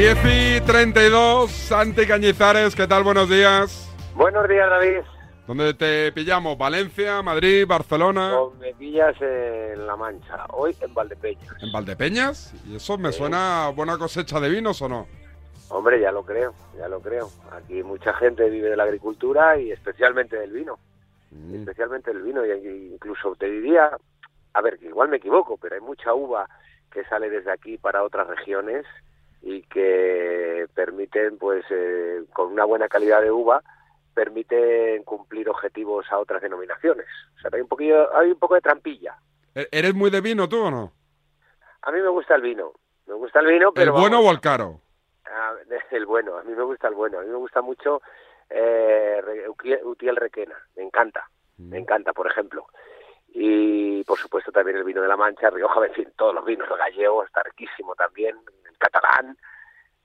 10 0.00 0.18
y 0.24 0.60
32, 0.62 1.50
Santi 1.50 2.06
Cañizares, 2.06 2.74
¿qué 2.74 2.86
tal? 2.86 3.04
Buenos 3.04 3.28
días. 3.28 3.86
Buenos 4.14 4.48
días, 4.48 4.70
David. 4.70 5.00
¿Dónde 5.46 5.74
te 5.74 6.10
pillamos? 6.12 6.56
¿Valencia, 6.56 7.20
Madrid, 7.20 7.66
Barcelona? 7.68 8.30
No, 8.30 8.52
me 8.58 8.72
pillas 8.72 9.14
en 9.20 9.86
La 9.86 9.96
Mancha, 9.96 10.46
hoy 10.52 10.74
en 10.80 10.94
Valdepeñas. 10.94 11.62
¿En 11.62 11.70
Valdepeñas? 11.70 12.54
¿Y 12.66 12.76
eso 12.76 12.96
me 12.96 13.12
suena 13.12 13.66
a 13.66 13.70
buena 13.72 13.98
cosecha 13.98 14.40
de 14.40 14.48
vinos 14.48 14.80
o 14.80 14.88
no? 14.88 15.06
Hombre, 15.68 16.00
ya 16.00 16.10
lo 16.12 16.24
creo, 16.24 16.54
ya 16.78 16.88
lo 16.88 17.02
creo. 17.02 17.28
Aquí 17.52 17.82
mucha 17.82 18.14
gente 18.14 18.48
vive 18.48 18.70
de 18.70 18.78
la 18.78 18.84
agricultura 18.84 19.58
y 19.58 19.70
especialmente 19.70 20.34
del 20.38 20.52
vino. 20.52 20.78
Mm. 21.30 21.56
Especialmente 21.56 22.10
del 22.14 22.22
vino. 22.22 22.40
Y 22.46 22.92
incluso 22.94 23.36
te 23.36 23.50
diría, 23.50 23.90
a 24.54 24.62
ver, 24.62 24.78
que 24.78 24.86
igual 24.86 25.10
me 25.10 25.18
equivoco, 25.18 25.58
pero 25.58 25.74
hay 25.74 25.82
mucha 25.82 26.14
uva 26.14 26.48
que 26.90 27.04
sale 27.04 27.28
desde 27.28 27.52
aquí 27.52 27.76
para 27.76 28.02
otras 28.02 28.28
regiones 28.28 28.86
y 29.42 29.62
que 29.62 29.89
permiten, 31.10 31.38
pues, 31.38 31.64
eh, 31.70 32.24
con 32.32 32.48
una 32.52 32.64
buena 32.64 32.88
calidad 32.88 33.20
de 33.22 33.30
uva, 33.30 33.62
permiten 34.14 35.02
cumplir 35.04 35.48
objetivos 35.48 36.06
a 36.10 36.18
otras 36.18 36.42
denominaciones. 36.42 37.06
O 37.36 37.40
sea, 37.40 37.50
hay 37.52 37.60
un 37.60 37.68
poquillo, 37.68 38.14
hay 38.16 38.30
un 38.30 38.38
poco 38.38 38.54
de 38.54 38.60
trampilla. 38.60 39.16
¿E- 39.54 39.68
¿Eres 39.70 39.94
muy 39.94 40.10
de 40.10 40.20
vino 40.20 40.48
tú 40.48 40.62
o 40.62 40.70
no? 40.70 40.92
A 41.82 41.90
mí 41.90 42.00
me 42.00 42.08
gusta 42.08 42.34
el 42.34 42.42
vino, 42.42 42.72
me 43.06 43.14
gusta 43.14 43.40
el 43.40 43.46
vino, 43.46 43.72
pero 43.72 43.86
¿El 43.94 44.00
bueno 44.00 44.16
vamos, 44.16 44.30
o 44.30 44.32
el 44.32 44.40
caro? 44.40 44.80
ah, 45.26 45.54
el 45.90 46.06
bueno. 46.06 46.36
A 46.38 46.42
mí 46.42 46.52
me 46.54 46.62
gusta 46.62 46.88
el 46.88 46.94
bueno. 46.94 47.18
A 47.18 47.22
mí 47.22 47.28
me 47.28 47.36
gusta 47.36 47.62
mucho 47.62 48.02
eh, 48.48 49.22
Utiel 49.84 50.16
Requena. 50.16 50.56
Me 50.76 50.82
encanta, 50.82 51.28
me 51.58 51.78
encanta, 51.78 52.12
por 52.12 52.26
ejemplo. 52.26 52.66
Y 53.32 54.02
por 54.04 54.18
supuesto 54.18 54.50
también 54.50 54.76
el 54.76 54.84
vino 54.84 55.00
de 55.02 55.08
la 55.08 55.16
Mancha, 55.16 55.50
Rioja, 55.50 55.84
en 55.86 55.94
fin, 55.94 56.12
todos 56.16 56.34
los 56.34 56.44
vinos, 56.44 56.68
el 56.70 56.76
gallego 56.76 57.24
está 57.24 57.42
riquísimo 57.44 57.94
también, 57.94 58.36
el 58.68 58.76
catalán, 58.78 59.36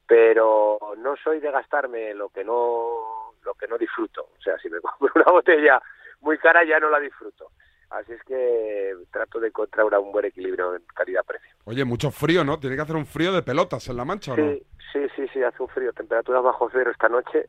pero 0.07 0.77
no 0.97 1.15
soy 1.23 1.39
de 1.39 1.51
gastarme 1.51 2.13
lo 2.13 2.29
que 2.29 2.43
no 2.43 3.31
lo 3.43 3.53
que 3.53 3.67
no 3.67 3.77
disfruto. 3.77 4.29
O 4.37 4.41
sea, 4.41 4.57
si 4.59 4.69
me 4.69 4.79
compro 4.81 5.11
una 5.15 5.31
botella 5.31 5.81
muy 6.21 6.37
cara 6.37 6.63
ya 6.63 6.79
no 6.79 6.89
la 6.89 6.99
disfruto. 6.99 7.51
Así 7.91 8.13
es 8.13 8.23
que 8.23 8.93
trato 9.11 9.39
de 9.39 9.49
encontrar 9.49 9.85
un 9.99 10.11
buen 10.11 10.25
equilibrio 10.25 10.75
en 10.75 10.83
calidad-precio. 10.95 11.55
Oye, 11.65 11.85
mucho 11.85 12.09
frío, 12.09 12.43
¿no? 12.43 12.59
Tiene 12.59 12.75
que 12.75 12.81
hacer 12.81 12.95
un 12.95 13.05
frío 13.05 13.31
de 13.31 13.43
pelotas 13.43 13.87
en 13.87 13.97
La 13.97 14.05
Mancha, 14.05 14.33
¿o 14.33 14.37
no? 14.37 14.43
Sí, 14.51 14.65
sí, 14.91 15.07
sí, 15.15 15.27
sí, 15.31 15.43
hace 15.43 15.61
un 15.61 15.69
frío, 15.69 15.93
temperaturas 15.93 16.41
bajo 16.43 16.67
cero 16.71 16.89
esta 16.91 17.07
noche 17.09 17.47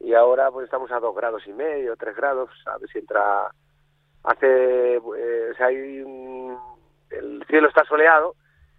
y 0.00 0.14
ahora 0.14 0.50
pues 0.50 0.64
estamos 0.64 0.90
a 0.90 0.98
dos 0.98 1.14
grados 1.14 1.46
y 1.46 1.52
medio, 1.52 1.96
tres 1.96 2.16
grados, 2.16 2.50
a 2.66 2.76
ver 2.78 2.88
si 2.90 2.98
entra, 2.98 3.50
hace, 4.24 4.96
eh, 4.96 5.50
o 5.52 5.54
sea, 5.56 5.66
hay 5.66 6.00
un- 6.02 6.58
el 7.10 7.44
cielo 7.48 7.68
está 7.68 7.84
soleado 7.84 8.34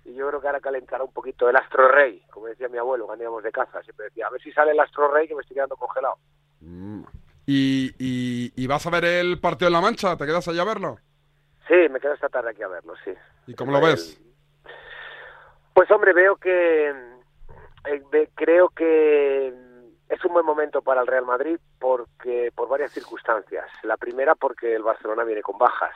y 0.09 0.15
yo 0.15 0.27
creo 0.27 0.41
que 0.41 0.47
ahora 0.47 0.59
calentará 0.59 1.03
un 1.03 1.13
poquito 1.13 1.47
el 1.47 1.55
astro 1.55 1.87
rey, 1.87 2.23
como 2.31 2.47
decía 2.47 2.67
mi 2.67 2.77
abuelo 2.77 3.05
cuando 3.05 3.23
íbamos 3.23 3.43
de 3.43 3.51
caza, 3.51 3.81
siempre 3.83 4.05
decía, 4.05 4.27
a 4.27 4.31
ver 4.31 4.41
si 4.41 4.51
sale 4.51 4.71
el 4.71 4.79
astro 4.79 5.11
rey 5.11 5.27
que 5.27 5.35
me 5.35 5.41
estoy 5.41 5.55
quedando 5.55 5.77
congelado. 5.77 6.15
Mm. 6.61 7.03
¿Y, 7.45 7.91
y, 7.99 8.53
y 8.55 8.67
vas 8.67 8.85
a 8.85 8.89
ver 8.89 9.05
el 9.05 9.39
partido 9.39 9.67
en 9.67 9.73
La 9.73 9.81
Mancha? 9.81 10.17
¿Te 10.17 10.25
quedas 10.25 10.47
allá 10.47 10.63
a 10.63 10.65
verlo? 10.65 10.97
Sí, 11.67 11.75
me 11.89 11.99
quedo 11.99 12.13
esta 12.13 12.29
tarde 12.29 12.49
aquí 12.49 12.63
a 12.63 12.67
verlo, 12.67 12.93
sí. 13.03 13.11
¿Y 13.45 13.53
cómo 13.53 13.71
lo 13.71 13.81
ves? 13.81 14.19
Pues 15.73 15.89
hombre, 15.91 16.13
veo 16.13 16.35
que 16.35 16.89
eh, 16.89 18.29
creo 18.35 18.69
que 18.69 19.53
es 20.09 20.25
un 20.25 20.33
buen 20.33 20.45
momento 20.45 20.81
para 20.81 21.01
el 21.01 21.07
Real 21.07 21.25
Madrid 21.25 21.59
porque 21.79 22.51
por 22.55 22.67
varias 22.67 22.91
circunstancias. 22.91 23.67
La 23.83 23.97
primera 23.97 24.35
porque 24.35 24.75
el 24.75 24.83
Barcelona 24.83 25.23
viene 25.23 25.41
con 25.41 25.57
bajas, 25.57 25.95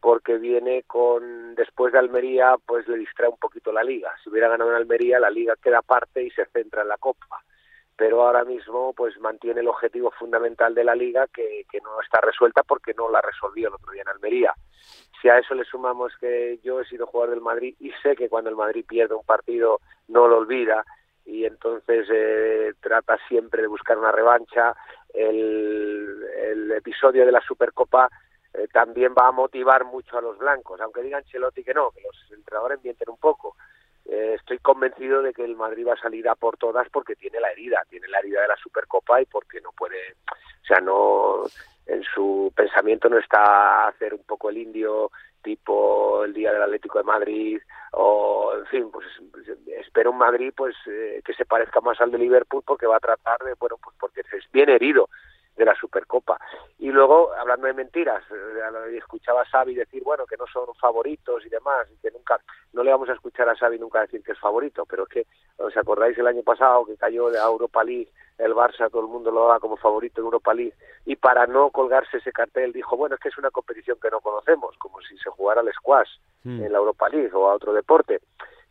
porque 0.00 0.38
viene 0.38 0.84
con 0.84 1.54
después 1.54 1.92
de 1.92 1.98
Almería, 1.98 2.56
pues 2.64 2.86
le 2.88 2.98
distrae 2.98 3.28
un 3.28 3.38
poquito 3.38 3.72
la 3.72 3.82
liga. 3.82 4.12
Si 4.22 4.30
hubiera 4.30 4.48
ganado 4.48 4.70
en 4.70 4.76
Almería, 4.76 5.18
la 5.18 5.30
liga 5.30 5.54
queda 5.62 5.78
aparte 5.78 6.22
y 6.22 6.30
se 6.30 6.46
centra 6.46 6.82
en 6.82 6.88
la 6.88 6.98
Copa. 6.98 7.42
Pero 7.96 8.22
ahora 8.22 8.44
mismo, 8.44 8.92
pues 8.92 9.18
mantiene 9.20 9.60
el 9.60 9.68
objetivo 9.68 10.10
fundamental 10.10 10.74
de 10.74 10.84
la 10.84 10.94
liga 10.94 11.26
que, 11.28 11.64
que 11.70 11.80
no 11.80 12.00
está 12.02 12.20
resuelta 12.20 12.62
porque 12.62 12.92
no 12.94 13.10
la 13.10 13.22
resolvió 13.22 13.68
el 13.68 13.74
otro 13.74 13.92
día 13.92 14.02
en 14.02 14.08
Almería. 14.08 14.54
Si 15.20 15.28
a 15.30 15.38
eso 15.38 15.54
le 15.54 15.64
sumamos 15.64 16.12
que 16.20 16.60
yo 16.62 16.80
he 16.80 16.84
sido 16.84 17.06
jugador 17.06 17.34
del 17.34 17.42
Madrid 17.42 17.74
y 17.80 17.90
sé 18.02 18.14
que 18.14 18.28
cuando 18.28 18.50
el 18.50 18.56
Madrid 18.56 18.84
pierde 18.86 19.14
un 19.14 19.24
partido 19.24 19.80
no 20.08 20.28
lo 20.28 20.38
olvida 20.38 20.84
y 21.24 21.44
entonces 21.44 22.06
eh, 22.12 22.74
trata 22.80 23.18
siempre 23.28 23.62
de 23.62 23.68
buscar 23.68 23.98
una 23.98 24.12
revancha, 24.12 24.76
el, 25.12 26.22
el 26.44 26.70
episodio 26.72 27.26
de 27.26 27.32
la 27.32 27.40
Supercopa 27.40 28.08
eh, 28.56 28.68
también 28.72 29.14
va 29.18 29.28
a 29.28 29.32
motivar 29.32 29.84
mucho 29.84 30.16
a 30.16 30.22
los 30.22 30.38
blancos, 30.38 30.80
aunque 30.80 31.02
digan 31.02 31.24
Chelotti 31.24 31.62
que 31.62 31.74
no, 31.74 31.90
que 31.90 32.02
los 32.02 32.32
entrenadores 32.32 32.82
mienten 32.82 33.10
un 33.10 33.18
poco. 33.18 33.56
Eh, 34.06 34.34
estoy 34.38 34.58
convencido 34.58 35.20
de 35.20 35.32
que 35.32 35.44
el 35.44 35.56
Madrid 35.56 35.86
va 35.88 35.94
a 35.94 36.00
salir 36.00 36.28
a 36.28 36.36
por 36.36 36.56
todas 36.56 36.88
porque 36.90 37.16
tiene 37.16 37.40
la 37.40 37.50
herida, 37.50 37.82
tiene 37.90 38.08
la 38.08 38.20
herida 38.20 38.42
de 38.42 38.48
la 38.48 38.56
Supercopa 38.56 39.20
y 39.20 39.26
porque 39.26 39.60
no 39.60 39.72
puede, 39.72 40.14
o 40.62 40.66
sea, 40.66 40.78
no 40.80 41.44
en 41.86 42.02
su 42.02 42.52
pensamiento 42.54 43.08
no 43.08 43.18
está 43.18 43.88
hacer 43.88 44.12
un 44.12 44.24
poco 44.24 44.50
el 44.50 44.58
indio 44.58 45.10
tipo 45.42 46.24
el 46.24 46.32
día 46.32 46.52
del 46.52 46.62
Atlético 46.62 46.98
de 46.98 47.04
Madrid 47.04 47.60
o 47.92 48.52
en 48.58 48.66
fin 48.66 48.90
pues 48.90 49.06
espero 49.78 50.10
un 50.10 50.18
Madrid 50.18 50.52
pues 50.56 50.74
eh, 50.86 51.22
que 51.24 51.32
se 51.34 51.44
parezca 51.44 51.80
más 51.80 52.00
al 52.00 52.10
de 52.10 52.18
Liverpool 52.18 52.64
porque 52.66 52.86
va 52.86 52.96
a 52.96 53.00
tratar 53.00 53.38
de 53.44 53.54
bueno 53.54 53.76
pues 53.82 53.94
porque 54.00 54.20
es 54.20 54.50
bien 54.52 54.68
herido 54.68 55.08
de 55.56 55.64
la 55.64 55.76
Supercopa 55.76 56.38
y 56.86 56.92
luego 56.92 57.32
hablando 57.34 57.66
de 57.66 57.72
mentiras 57.72 58.22
eh, 58.30 58.96
escuchaba 58.96 59.42
a 59.42 59.44
Xavi 59.44 59.74
decir 59.74 60.02
bueno 60.04 60.26
que 60.26 60.36
no 60.36 60.46
son 60.46 60.74
favoritos 60.74 61.44
y 61.44 61.48
demás 61.48 61.88
y 61.90 61.96
que 62.00 62.10
nunca 62.10 62.40
no 62.72 62.82
le 62.82 62.90
vamos 62.90 63.08
a 63.08 63.14
escuchar 63.14 63.48
a 63.48 63.56
Xavi 63.56 63.78
nunca 63.78 64.02
decir 64.02 64.22
que 64.22 64.32
es 64.32 64.38
favorito 64.38 64.84
pero 64.86 65.04
es 65.04 65.08
que 65.08 65.26
os 65.58 65.76
acordáis 65.76 66.16
el 66.18 66.26
año 66.26 66.42
pasado 66.42 66.86
que 66.86 66.96
cayó 66.96 67.30
de 67.30 67.38
Europa 67.38 67.82
League 67.82 68.10
el 68.38 68.54
Barça 68.54 68.90
todo 68.90 69.02
el 69.02 69.08
mundo 69.08 69.30
lo 69.30 69.42
daba 69.42 69.60
como 69.60 69.76
favorito 69.76 70.20
en 70.20 70.26
Europa 70.26 70.54
League 70.54 70.74
y 71.04 71.16
para 71.16 71.46
no 71.46 71.70
colgarse 71.70 72.18
ese 72.18 72.32
cartel 72.32 72.72
dijo 72.72 72.96
bueno 72.96 73.16
es 73.16 73.20
que 73.20 73.30
es 73.30 73.38
una 73.38 73.50
competición 73.50 73.98
que 74.00 74.10
no 74.10 74.20
conocemos 74.20 74.76
como 74.78 75.00
si 75.00 75.16
se 75.18 75.30
jugara 75.30 75.60
al 75.62 75.72
squash 75.72 76.10
Mm. 76.46 76.62
en 76.62 76.72
la 76.72 76.78
Europa 76.78 77.08
League 77.08 77.32
o 77.34 77.48
a 77.50 77.54
otro 77.54 77.72
deporte. 77.72 78.20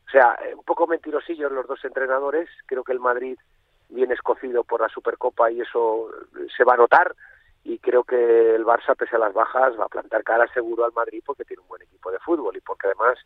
O 0.08 0.10
sea 0.10 0.38
eh, 0.46 0.56
un 0.56 0.64
poco 0.64 0.88
mentirosillos 0.88 1.52
los 1.52 1.68
dos 1.68 1.84
entrenadores. 1.84 2.50
Creo 2.66 2.86
que 2.86 2.94
el 2.94 3.02
Madrid 3.02 3.38
viene 3.90 4.14
escocido 4.14 4.64
por 4.64 4.80
la 4.80 4.88
Supercopa 4.88 5.52
y 5.52 5.60
eso 5.60 6.10
eh, 6.10 6.48
se 6.56 6.64
va 6.64 6.76
a 6.76 6.78
notar 6.78 7.14
y 7.66 7.80
creo 7.80 8.04
que 8.04 8.56
el 8.56 8.64
Barça 8.64 8.96
pese 8.96 9.16
a 9.16 9.20
las 9.20 9.34
bajas 9.34 9.78
va 9.78 9.86
a 9.86 9.90
plantar 9.90 10.24
cara 10.24 10.48
seguro 10.54 10.86
al 10.86 10.94
Madrid 10.94 11.24
porque 11.26 11.44
tiene 11.44 11.64
un 11.64 11.68
buen 11.68 11.82
equipo 11.82 12.12
de 12.12 12.20
fútbol 12.20 12.56
y 12.56 12.62
porque 12.62 12.88
además 12.88 13.18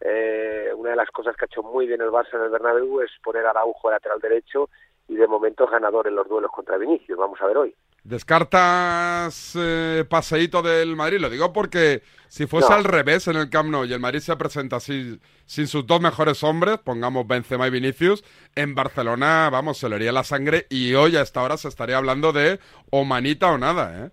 eh, 0.00 0.70
una 0.76 0.90
de 0.90 0.96
las 0.96 1.10
cosas 1.10 1.36
que 1.36 1.44
ha 1.44 1.50
hecho 1.50 1.64
muy 1.64 1.88
bien 1.88 2.00
el 2.00 2.10
Barça 2.10 2.34
en 2.34 2.42
el 2.42 2.50
Bernabéu 2.50 3.00
es 3.00 3.10
poner 3.22 3.44
a 3.44 3.50
Araujo 3.50 3.90
lateral 3.90 4.20
derecho 4.20 4.70
y 5.08 5.16
de 5.16 5.26
momento 5.26 5.64
es 5.64 5.70
ganador 5.70 6.06
en 6.06 6.14
los 6.14 6.28
duelos 6.28 6.52
contra 6.52 6.78
Vinicius. 6.78 7.18
Vamos 7.18 7.42
a 7.42 7.46
ver 7.46 7.58
hoy. 7.58 7.74
¿Descartas 8.04 9.54
eh, 9.58 10.04
paseíto 10.08 10.62
del 10.62 10.96
Madrid? 10.96 11.18
Lo 11.20 11.28
digo 11.30 11.52
porque 11.52 12.02
si 12.28 12.46
fuese 12.46 12.70
No. 12.70 12.76
al 12.76 12.84
revés 12.84 13.28
en 13.28 13.36
el 13.36 13.50
Camp 13.50 13.70
Nou 13.70 13.84
y 13.84 13.92
el 13.92 14.00
Madrid 14.00 14.20
se 14.20 14.36
presenta 14.36 14.76
así, 14.76 15.20
sin 15.46 15.66
sus 15.66 15.86
dos 15.86 16.00
mejores 16.00 16.42
hombres, 16.42 16.78
pongamos 16.78 17.26
Benzema 17.26 17.66
y 17.66 17.70
Vinicius, 17.70 18.24
en 18.54 18.74
Barcelona, 18.74 19.48
vamos, 19.50 19.78
se 19.78 19.88
le 19.88 19.96
haría 19.96 20.12
la 20.12 20.24
sangre 20.24 20.66
y 20.70 20.94
hoy 20.94 21.16
a 21.16 21.22
esta 21.22 21.42
hora 21.42 21.56
se 21.56 21.68
estaría 21.68 21.98
hablando 21.98 22.32
de 22.32 22.60
o 22.90 23.04
manita 23.04 23.50
o 23.50 23.58
nada, 23.58 24.06
¿eh? 24.06 24.10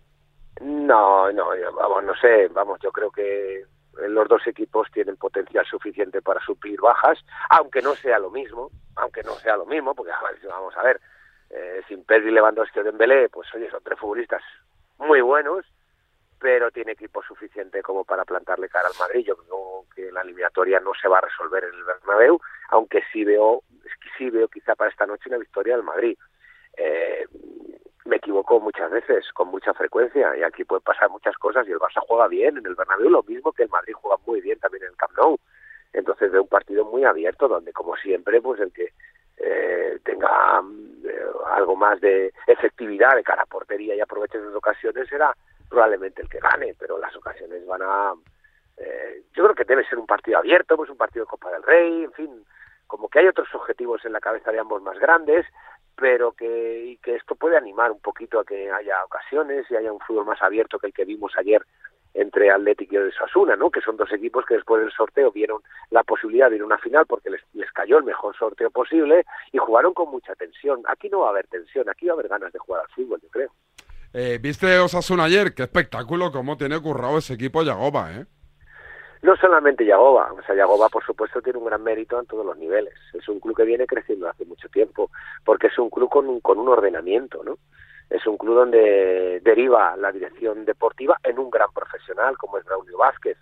No, 0.61 1.31
no, 1.31 1.49
vamos, 1.75 2.03
no 2.03 2.15
sé, 2.15 2.47
vamos, 2.49 2.79
yo 2.81 2.91
creo 2.91 3.11
que 3.11 3.63
los 4.09 4.27
dos 4.27 4.41
equipos 4.47 4.87
tienen 4.91 5.15
potencial 5.17 5.65
suficiente 5.65 6.21
para 6.21 6.39
suplir 6.43 6.79
bajas, 6.81 7.19
aunque 7.49 7.81
no 7.81 7.95
sea 7.95 8.19
lo 8.19 8.31
mismo, 8.31 8.71
aunque 8.95 9.21
no 9.23 9.33
sea 9.35 9.55
lo 9.57 9.65
mismo, 9.65 9.93
porque 9.93 10.11
a 10.11 10.21
ver, 10.23 10.39
vamos 10.49 10.75
a 10.75 10.83
ver, 10.83 10.99
eh, 11.49 11.81
sin 11.87 12.03
Pedri, 12.03 12.31
Lewandowski 12.31 12.79
o 12.79 12.83
Dembélé, 12.83 13.29
pues 13.29 13.47
oye, 13.53 13.69
son 13.69 13.81
tres 13.83 13.99
futbolistas 13.99 14.41
muy 14.97 15.21
buenos, 15.21 15.65
pero 16.39 16.71
tiene 16.71 16.91
equipo 16.91 17.23
suficiente 17.23 17.81
como 17.81 18.03
para 18.03 18.25
plantarle 18.25 18.69
cara 18.69 18.87
al 18.87 18.99
Madrid. 18.99 19.25
Yo 19.25 19.35
creo 19.37 19.85
que 19.95 20.11
la 20.11 20.21
eliminatoria 20.21 20.79
no 20.79 20.91
se 20.99 21.07
va 21.07 21.19
a 21.19 21.21
resolver 21.21 21.63
en 21.63 21.73
el 21.73 21.83
Bernabéu, 21.83 22.39
aunque 22.69 23.01
sí 23.11 23.23
veo, 23.23 23.63
sí 24.17 24.29
veo 24.29 24.47
quizá 24.47 24.75
para 24.75 24.91
esta 24.91 25.05
noche 25.05 25.29
una 25.29 25.37
victoria 25.39 25.75
del 25.75 25.85
Madrid. 25.85 26.17
Eh, 26.77 27.25
me 28.05 28.17
equivoco 28.17 28.59
muchas 28.59 28.89
veces, 28.91 29.25
con 29.33 29.49
mucha 29.49 29.73
frecuencia, 29.73 30.37
y 30.37 30.43
aquí 30.43 30.63
pueden 30.63 30.83
pasar 30.83 31.09
muchas 31.09 31.35
cosas, 31.37 31.67
y 31.67 31.71
el 31.71 31.79
Barça 31.79 32.01
juega 32.07 32.27
bien 32.27 32.57
en 32.57 32.65
el 32.65 32.75
Bernabéu, 32.75 33.09
lo 33.09 33.23
mismo 33.23 33.51
que 33.51 33.63
el 33.63 33.69
Madrid 33.69 33.93
juega 33.93 34.17
muy 34.25 34.39
bien 34.39 34.59
también 34.59 34.83
en 34.83 34.91
el 34.91 34.95
Camp 34.95 35.17
Nou. 35.17 35.37
Entonces 35.91 36.31
veo 36.31 36.43
un 36.43 36.47
partido 36.47 36.85
muy 36.85 37.03
abierto, 37.03 37.47
donde 37.47 37.73
como 37.73 37.95
siempre, 37.97 38.41
pues 38.41 38.59
el 38.61 38.71
que 38.71 38.93
eh, 39.37 39.99
tenga 40.03 40.61
eh, 41.05 41.25
algo 41.53 41.75
más 41.75 41.99
de 42.01 42.33
efectividad 42.47 43.15
de 43.15 43.23
cara 43.23 43.43
a 43.43 43.45
portería 43.45 43.95
y 43.95 44.01
aproveche 44.01 44.39
sus 44.39 44.55
ocasiones 44.55 45.07
será 45.07 45.35
probablemente 45.69 46.21
el 46.21 46.29
que 46.29 46.39
gane, 46.39 46.75
pero 46.79 46.97
las 46.97 47.15
ocasiones 47.15 47.65
van 47.65 47.81
a... 47.83 48.13
eh, 48.77 49.23
yo 49.33 49.43
creo 49.43 49.55
que 49.55 49.65
debe 49.65 49.85
ser 49.87 49.99
un 49.99 50.07
partido 50.07 50.37
abierto, 50.37 50.77
pues 50.77 50.89
un 50.89 50.97
partido 50.97 51.25
de 51.25 51.29
Copa 51.29 51.51
del 51.51 51.63
Rey, 51.63 52.03
en 52.05 52.13
fin, 52.13 52.45
como 52.87 53.09
que 53.09 53.19
hay 53.19 53.27
otros 53.27 53.53
objetivos 53.53 54.03
en 54.05 54.13
la 54.13 54.21
cabeza 54.21 54.51
de 54.51 54.59
ambos 54.59 54.81
más 54.81 54.97
grandes, 54.97 55.45
pero 55.95 56.31
que, 56.31 56.85
y 56.85 56.97
que 56.97 57.15
esto 57.15 57.35
puede 57.35 57.57
animar 57.57 57.91
un 57.91 57.99
poquito 57.99 58.39
a 58.39 58.45
que 58.45 58.71
haya 58.71 59.03
ocasiones 59.03 59.69
y 59.69 59.75
haya 59.75 59.91
un 59.91 59.99
fútbol 59.99 60.25
más 60.25 60.41
abierto 60.41 60.79
que 60.79 60.87
el 60.87 60.93
que 60.93 61.05
vimos 61.05 61.33
ayer 61.37 61.65
entre 62.17 62.49
Atlético 62.49 62.95
y 62.95 62.97
Osasuna, 62.97 63.55
¿no? 63.55 63.69
Que 63.69 63.79
son 63.81 63.95
dos 63.95 64.11
equipos 64.11 64.43
que 64.45 64.55
después 64.55 64.81
del 64.81 64.91
sorteo 64.91 65.31
vieron 65.31 65.61
la 65.91 66.03
posibilidad 66.03 66.49
de 66.49 66.55
ir 66.55 66.63
a 66.63 66.65
una 66.65 66.79
final 66.79 67.05
porque 67.05 67.29
les, 67.29 67.41
les 67.53 67.71
cayó 67.71 67.99
el 67.99 68.03
mejor 68.03 68.35
sorteo 68.35 68.71
posible 68.71 69.23
y 69.51 69.59
jugaron 69.59 69.93
con 69.93 70.09
mucha 70.09 70.33
tensión. 70.35 70.81
Aquí 70.87 71.09
no 71.09 71.19
va 71.19 71.27
a 71.27 71.29
haber 71.29 71.47
tensión, 71.47 71.87
aquí 71.89 72.07
va 72.07 72.13
a 72.13 72.15
haber 72.15 72.27
ganas 72.27 72.51
de 72.51 72.59
jugar 72.59 72.81
al 72.81 72.89
fútbol, 72.89 73.21
yo 73.21 73.29
creo. 73.29 73.51
Eh, 74.13 74.39
¿Viste 74.41 74.79
Osasuna 74.79 75.25
ayer? 75.25 75.53
Qué 75.53 75.63
espectáculo, 75.63 76.31
cómo 76.31 76.57
tiene 76.57 76.81
currado 76.81 77.19
ese 77.19 77.35
equipo 77.35 77.61
Yagoba, 77.61 78.11
¿eh? 78.13 78.25
No 79.21 79.35
solamente 79.35 79.85
Yagoba, 79.85 80.31
o 80.33 80.41
sea, 80.43 80.55
Yagoba 80.55 80.89
por 80.89 81.03
supuesto 81.03 81.41
tiene 81.41 81.59
un 81.59 81.65
gran 81.65 81.83
mérito 81.83 82.19
en 82.19 82.25
todos 82.25 82.45
los 82.45 82.57
niveles. 82.57 82.93
Es 83.13 83.27
un 83.29 83.39
club 83.39 83.55
que 83.55 83.63
viene 83.63 83.85
creciendo 83.85 84.27
hace 84.27 84.45
mucho 84.45 84.69
tiempo, 84.69 85.11
porque 85.43 85.67
es 85.67 85.77
un 85.77 85.89
club 85.89 86.09
con 86.09 86.27
un, 86.27 86.39
con 86.39 86.57
un 86.57 86.67
ordenamiento, 86.67 87.43
¿no? 87.43 87.57
Es 88.09 88.25
un 88.25 88.37
club 88.37 88.55
donde 88.55 89.41
deriva 89.43 89.95
la 89.97 90.11
dirección 90.11 90.65
deportiva 90.65 91.17
en 91.23 91.39
un 91.39 91.49
gran 91.49 91.71
profesional 91.73 92.37
como 92.37 92.57
es 92.57 92.65
Braulio 92.65 92.97
Vázquez. 92.97 93.37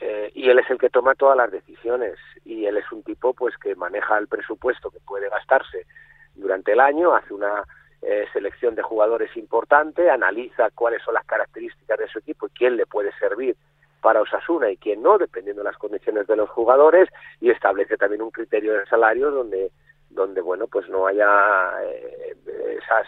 Eh, 0.00 0.32
y 0.34 0.50
él 0.50 0.58
es 0.58 0.68
el 0.70 0.78
que 0.78 0.90
toma 0.90 1.14
todas 1.14 1.36
las 1.36 1.50
decisiones 1.52 2.16
y 2.44 2.66
él 2.66 2.76
es 2.76 2.90
un 2.90 3.02
tipo 3.04 3.32
pues 3.32 3.56
que 3.56 3.76
maneja 3.76 4.18
el 4.18 4.26
presupuesto 4.26 4.90
que 4.90 4.98
puede 5.00 5.28
gastarse 5.28 5.86
durante 6.34 6.72
el 6.72 6.80
año, 6.80 7.14
hace 7.14 7.32
una 7.32 7.62
eh, 8.02 8.26
selección 8.32 8.74
de 8.74 8.82
jugadores 8.82 9.34
importante, 9.36 10.10
analiza 10.10 10.70
cuáles 10.74 11.02
son 11.02 11.14
las 11.14 11.24
características 11.24 11.98
de 11.98 12.08
su 12.08 12.18
equipo 12.18 12.46
y 12.46 12.50
quién 12.50 12.76
le 12.76 12.86
puede 12.86 13.12
servir 13.18 13.56
para 14.02 14.20
Osasuna 14.20 14.70
y 14.70 14.76
quién 14.76 15.02
no, 15.02 15.16
dependiendo 15.16 15.62
de 15.62 15.70
las 15.70 15.78
condiciones 15.78 16.26
de 16.26 16.36
los 16.36 16.50
jugadores, 16.50 17.08
y 17.40 17.48
establece 17.48 17.96
también 17.96 18.20
un 18.20 18.30
criterio 18.30 18.74
de 18.74 18.84
salario 18.84 19.30
donde, 19.30 19.70
donde 20.10 20.42
bueno, 20.42 20.66
pues 20.66 20.86
no 20.90 21.06
haya 21.06 21.82
eh, 21.82 22.36
esas 22.82 23.06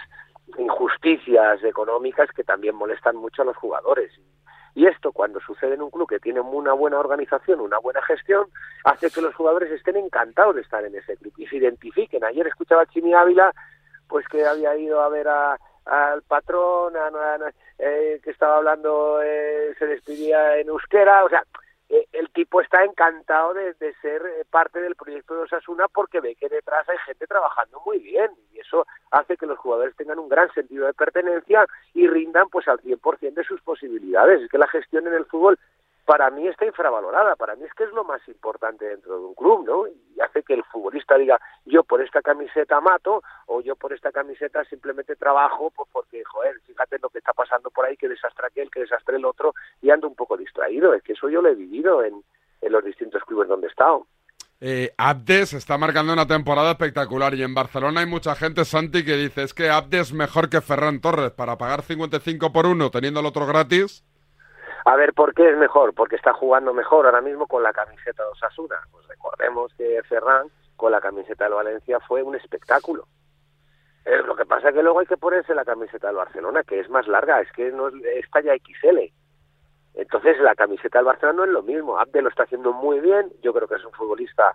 injusticias 0.58 1.62
económicas 1.64 2.30
que 2.30 2.44
también 2.44 2.74
molestan 2.74 3.16
mucho 3.16 3.42
a 3.42 3.44
los 3.44 3.56
jugadores. 3.56 4.12
Y 4.74 4.86
esto, 4.86 5.12
cuando 5.12 5.40
sucede 5.40 5.74
en 5.74 5.82
un 5.82 5.90
club 5.90 6.06
que 6.06 6.20
tiene 6.20 6.40
una 6.40 6.74
buena 6.74 6.98
organización, 6.98 7.60
una 7.60 7.78
buena 7.78 8.02
gestión, 8.02 8.46
hace 8.84 9.10
que 9.10 9.22
los 9.22 9.34
jugadores 9.34 9.70
estén 9.70 9.96
encantados 9.96 10.54
de 10.54 10.60
estar 10.60 10.84
en 10.84 10.94
ese 10.94 11.16
club 11.16 11.32
y 11.38 11.46
se 11.46 11.56
identifiquen. 11.56 12.24
Ayer 12.24 12.46
escuchaba 12.46 12.82
a 12.82 12.86
Chimi 12.86 13.14
Ávila, 13.14 13.54
pues 14.06 14.28
que 14.28 14.44
había 14.44 14.76
ido 14.76 15.00
a 15.00 15.08
ver 15.08 15.28
a, 15.28 15.58
al 15.86 16.22
patrón, 16.22 16.92
eh, 17.78 18.20
que 18.22 18.30
estaba 18.30 18.58
hablando, 18.58 19.22
eh, 19.22 19.74
se 19.78 19.86
despidía 19.86 20.58
en 20.58 20.68
euskera, 20.68 21.24
o 21.24 21.28
sea, 21.30 21.42
eh, 21.88 22.06
el 22.12 22.30
tipo 22.30 22.60
está 22.60 22.84
encantado 22.84 23.54
de, 23.54 23.74
de 23.74 23.94
ser 24.02 24.22
parte 24.50 24.80
del 24.80 24.96
proyecto 24.96 25.34
de 25.34 25.42
Osasuna 25.42 25.86
porque 25.88 26.20
ve 26.20 26.34
que 26.34 26.48
detrás 26.48 26.88
hay 26.88 26.98
gente 26.98 27.26
trabajando 27.26 27.80
muy 27.84 27.98
bien 27.98 28.30
y 28.52 28.60
eso 28.60 28.86
hace 29.10 29.36
que 29.36 29.46
los 29.46 29.58
jugadores 29.58 29.94
tengan 29.96 30.18
un 30.18 30.28
gran 30.28 30.52
sentido 30.52 30.86
de 30.86 30.94
pertenencia 30.94 31.66
y 31.94 32.06
rindan 32.08 32.48
pues 32.48 32.66
al 32.68 32.80
100% 32.80 33.34
de 33.34 33.44
sus 33.44 33.60
posibilidades. 33.62 34.42
Es 34.42 34.50
que 34.50 34.58
la 34.58 34.68
gestión 34.68 35.06
en 35.06 35.14
el 35.14 35.26
fútbol 35.26 35.58
para 36.06 36.30
mí 36.30 36.46
está 36.46 36.64
infravalorada, 36.64 37.34
para 37.34 37.56
mí 37.56 37.64
es 37.64 37.74
que 37.74 37.82
es 37.82 37.90
lo 37.90 38.04
más 38.04 38.26
importante 38.28 38.84
dentro 38.86 39.18
de 39.18 39.24
un 39.26 39.34
club, 39.34 39.66
¿no? 39.66 39.88
Y 39.88 40.20
hace 40.20 40.44
que 40.44 40.54
el 40.54 40.62
futbolista 40.64 41.18
diga, 41.18 41.38
yo 41.64 41.82
por 41.82 42.00
esta 42.00 42.22
camiseta 42.22 42.80
mato, 42.80 43.24
o 43.46 43.60
yo 43.60 43.74
por 43.74 43.92
esta 43.92 44.12
camiseta 44.12 44.64
simplemente 44.66 45.16
trabajo, 45.16 45.72
pues 45.74 45.88
porque, 45.92 46.22
joder, 46.22 46.60
fíjate 46.64 47.00
lo 47.02 47.10
que 47.10 47.18
está 47.18 47.32
pasando 47.32 47.70
por 47.70 47.84
ahí, 47.84 47.96
que 47.96 48.08
desastre 48.08 48.46
aquel, 48.46 48.70
que 48.70 48.80
desastre 48.80 49.16
el 49.16 49.24
otro, 49.24 49.52
y 49.82 49.90
ando 49.90 50.06
un 50.06 50.14
poco 50.14 50.36
distraído, 50.36 50.94
es 50.94 51.02
que 51.02 51.14
eso 51.14 51.28
yo 51.28 51.42
lo 51.42 51.48
he 51.48 51.56
vivido 51.56 52.04
en, 52.04 52.22
en 52.60 52.72
los 52.72 52.84
distintos 52.84 53.24
clubes 53.24 53.48
donde 53.48 53.66
he 53.66 53.70
estado. 53.70 54.06
Eh, 54.60 54.94
Abdes 54.96 55.54
está 55.54 55.76
marcando 55.76 56.12
una 56.12 56.28
temporada 56.28 56.70
espectacular 56.70 57.34
y 57.34 57.42
en 57.42 57.52
Barcelona 57.52 58.00
hay 58.00 58.06
mucha 58.06 58.36
gente, 58.36 58.64
Santi, 58.64 59.04
que 59.04 59.16
dice 59.16 59.42
es 59.42 59.52
que 59.52 59.70
Abdes 59.70 60.08
es 60.08 60.12
mejor 60.12 60.48
que 60.48 60.60
Ferran 60.60 61.00
Torres 61.00 61.32
para 61.32 61.58
pagar 61.58 61.82
55 61.82 62.52
por 62.52 62.64
uno 62.64 62.90
teniendo 62.90 63.20
el 63.20 63.26
otro 63.26 63.44
gratis. 63.44 64.04
A 64.86 64.94
ver, 64.94 65.14
¿por 65.14 65.34
qué 65.34 65.50
es 65.50 65.56
mejor? 65.56 65.94
Porque 65.94 66.14
está 66.14 66.32
jugando 66.32 66.72
mejor 66.72 67.06
ahora 67.06 67.20
mismo 67.20 67.48
con 67.48 67.60
la 67.60 67.72
camiseta 67.72 68.22
de 68.22 68.28
Osasuna. 68.28 68.76
Pues 68.92 69.04
recordemos 69.08 69.74
que 69.76 70.00
Ferran 70.04 70.46
con 70.76 70.92
la 70.92 71.00
camiseta 71.00 71.42
del 71.42 71.54
Valencia 71.54 71.98
fue 71.98 72.22
un 72.22 72.36
espectáculo. 72.36 73.08
Eh, 74.04 74.22
lo 74.24 74.36
que 74.36 74.46
pasa 74.46 74.68
es 74.68 74.76
que 74.76 74.84
luego 74.84 75.00
hay 75.00 75.06
que 75.06 75.16
ponerse 75.16 75.56
la 75.56 75.64
camiseta 75.64 76.06
del 76.06 76.18
Barcelona, 76.18 76.62
que 76.62 76.78
es 76.78 76.88
más 76.88 77.08
larga, 77.08 77.40
es 77.40 77.50
que 77.50 77.72
no 77.72 77.88
es, 77.88 77.94
es 78.04 78.30
talla 78.30 78.54
XL. 78.54 79.12
Entonces 79.94 80.38
la 80.38 80.54
camiseta 80.54 81.00
del 81.00 81.06
Barcelona 81.06 81.38
no 81.38 81.44
es 81.46 81.50
lo 81.50 81.62
mismo. 81.64 81.98
Abde 81.98 82.22
lo 82.22 82.28
está 82.28 82.44
haciendo 82.44 82.72
muy 82.72 83.00
bien, 83.00 83.32
yo 83.42 83.52
creo 83.52 83.66
que 83.66 83.74
es 83.74 83.84
un 83.84 83.90
futbolista 83.90 84.54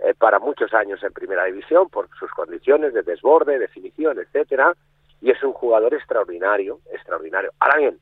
eh, 0.00 0.12
para 0.12 0.38
muchos 0.38 0.74
años 0.74 1.02
en 1.02 1.14
primera 1.14 1.44
división 1.44 1.88
por 1.88 2.06
sus 2.18 2.30
condiciones 2.32 2.92
de 2.92 3.00
desborde, 3.00 3.58
definición, 3.58 4.18
etcétera, 4.18 4.74
y 5.22 5.30
es 5.30 5.42
un 5.42 5.54
jugador 5.54 5.94
extraordinario, 5.94 6.80
extraordinario. 6.92 7.52
Ahora 7.60 7.78
bien, 7.78 7.98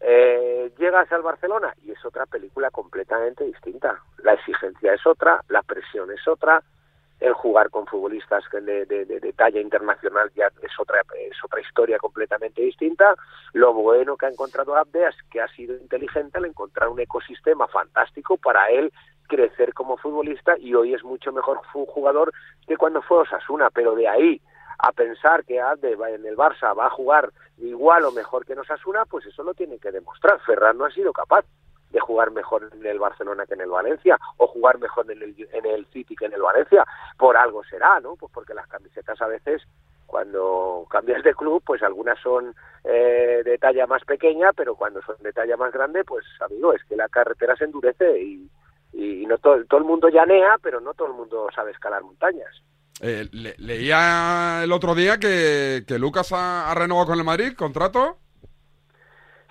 eh, 0.00 0.70
llegas 0.78 1.10
al 1.12 1.22
Barcelona 1.22 1.74
y 1.82 1.92
es 1.92 2.04
otra 2.04 2.26
película 2.26 2.70
completamente 2.70 3.44
distinta. 3.44 4.00
La 4.22 4.34
exigencia 4.34 4.92
es 4.94 5.06
otra, 5.06 5.42
la 5.48 5.62
presión 5.62 6.10
es 6.10 6.26
otra, 6.28 6.62
el 7.20 7.32
jugar 7.32 7.70
con 7.70 7.86
futbolistas 7.86 8.44
de, 8.52 8.84
de, 8.84 9.32
talla 9.32 9.60
internacional 9.60 10.30
ya 10.34 10.48
es 10.62 10.72
otra, 10.78 11.00
es 11.18 11.42
otra 11.42 11.60
historia 11.60 11.98
completamente 11.98 12.60
distinta. 12.60 13.14
Lo 13.54 13.72
bueno 13.72 14.16
que 14.16 14.26
ha 14.26 14.30
encontrado 14.30 14.76
Abde 14.76 15.08
es 15.08 15.16
que 15.30 15.40
ha 15.40 15.48
sido 15.48 15.74
inteligente 15.76 16.38
al 16.38 16.44
encontrar 16.44 16.88
un 16.88 17.00
ecosistema 17.00 17.66
fantástico 17.68 18.36
para 18.36 18.68
él 18.68 18.92
crecer 19.28 19.72
como 19.72 19.96
futbolista 19.96 20.56
y 20.58 20.74
hoy 20.74 20.94
es 20.94 21.02
mucho 21.02 21.32
mejor 21.32 21.60
jugador 21.72 22.32
que 22.66 22.76
cuando 22.76 23.02
fue 23.02 23.18
Osasuna, 23.18 23.70
pero 23.70 23.94
de 23.94 24.08
ahí 24.08 24.40
a 24.78 24.92
pensar 24.92 25.44
que 25.44 25.60
Abde 25.60 25.92
en 25.92 26.26
el 26.26 26.36
Barça 26.36 26.76
va 26.76 26.86
a 26.86 26.90
jugar 26.90 27.32
igual 27.58 28.04
o 28.04 28.12
mejor 28.12 28.44
que 28.44 28.54
nos 28.54 28.70
Asuna, 28.70 29.04
pues 29.06 29.26
eso 29.26 29.42
lo 29.42 29.54
tiene 29.54 29.78
que 29.78 29.90
demostrar. 29.90 30.40
Ferran 30.40 30.78
no 30.78 30.84
ha 30.84 30.90
sido 30.90 31.12
capaz 31.12 31.44
de 31.90 32.00
jugar 32.00 32.30
mejor 32.30 32.68
en 32.72 32.84
el 32.84 32.98
Barcelona 32.98 33.46
que 33.46 33.54
en 33.54 33.60
el 33.62 33.70
Valencia, 33.70 34.18
o 34.36 34.46
jugar 34.46 34.78
mejor 34.78 35.10
en 35.10 35.22
el, 35.22 35.48
en 35.52 35.66
el 35.66 35.86
City 35.86 36.16
que 36.16 36.26
en 36.26 36.34
el 36.34 36.42
Valencia. 36.42 36.84
Por 37.16 37.36
algo 37.36 37.64
será, 37.64 38.00
¿no? 38.00 38.16
Pues 38.16 38.32
porque 38.32 38.54
las 38.54 38.66
camisetas 38.66 39.20
a 39.22 39.26
veces, 39.26 39.62
cuando 40.06 40.86
cambias 40.90 41.22
de 41.22 41.34
club, 41.34 41.62
pues 41.64 41.82
algunas 41.82 42.18
son 42.20 42.54
eh, 42.84 43.42
de 43.44 43.58
talla 43.58 43.86
más 43.86 44.04
pequeña, 44.04 44.52
pero 44.52 44.74
cuando 44.74 45.00
son 45.02 45.16
de 45.22 45.32
talla 45.32 45.56
más 45.56 45.72
grande, 45.72 46.04
pues 46.04 46.24
amigo, 46.40 46.72
es 46.72 46.82
que 46.84 46.96
la 46.96 47.08
carretera 47.08 47.56
se 47.56 47.64
endurece 47.64 48.20
y, 48.20 48.50
y 48.92 49.26
no 49.26 49.38
todo, 49.38 49.64
todo 49.64 49.78
el 49.78 49.86
mundo 49.86 50.08
llanea, 50.08 50.56
pero 50.62 50.80
no 50.80 50.94
todo 50.94 51.08
el 51.08 51.14
mundo 51.14 51.48
sabe 51.54 51.70
escalar 51.70 52.02
montañas. 52.02 52.62
Eh, 53.02 53.28
leía 53.58 54.62
el 54.64 54.72
otro 54.72 54.94
día 54.94 55.18
que, 55.18 55.84
que 55.86 55.98
Lucas 55.98 56.32
ha, 56.32 56.70
ha, 56.70 56.74
renovado 56.74 57.08
con 57.08 57.18
el 57.18 57.24
Madrid, 57.24 57.52
¿contrato? 57.54 58.16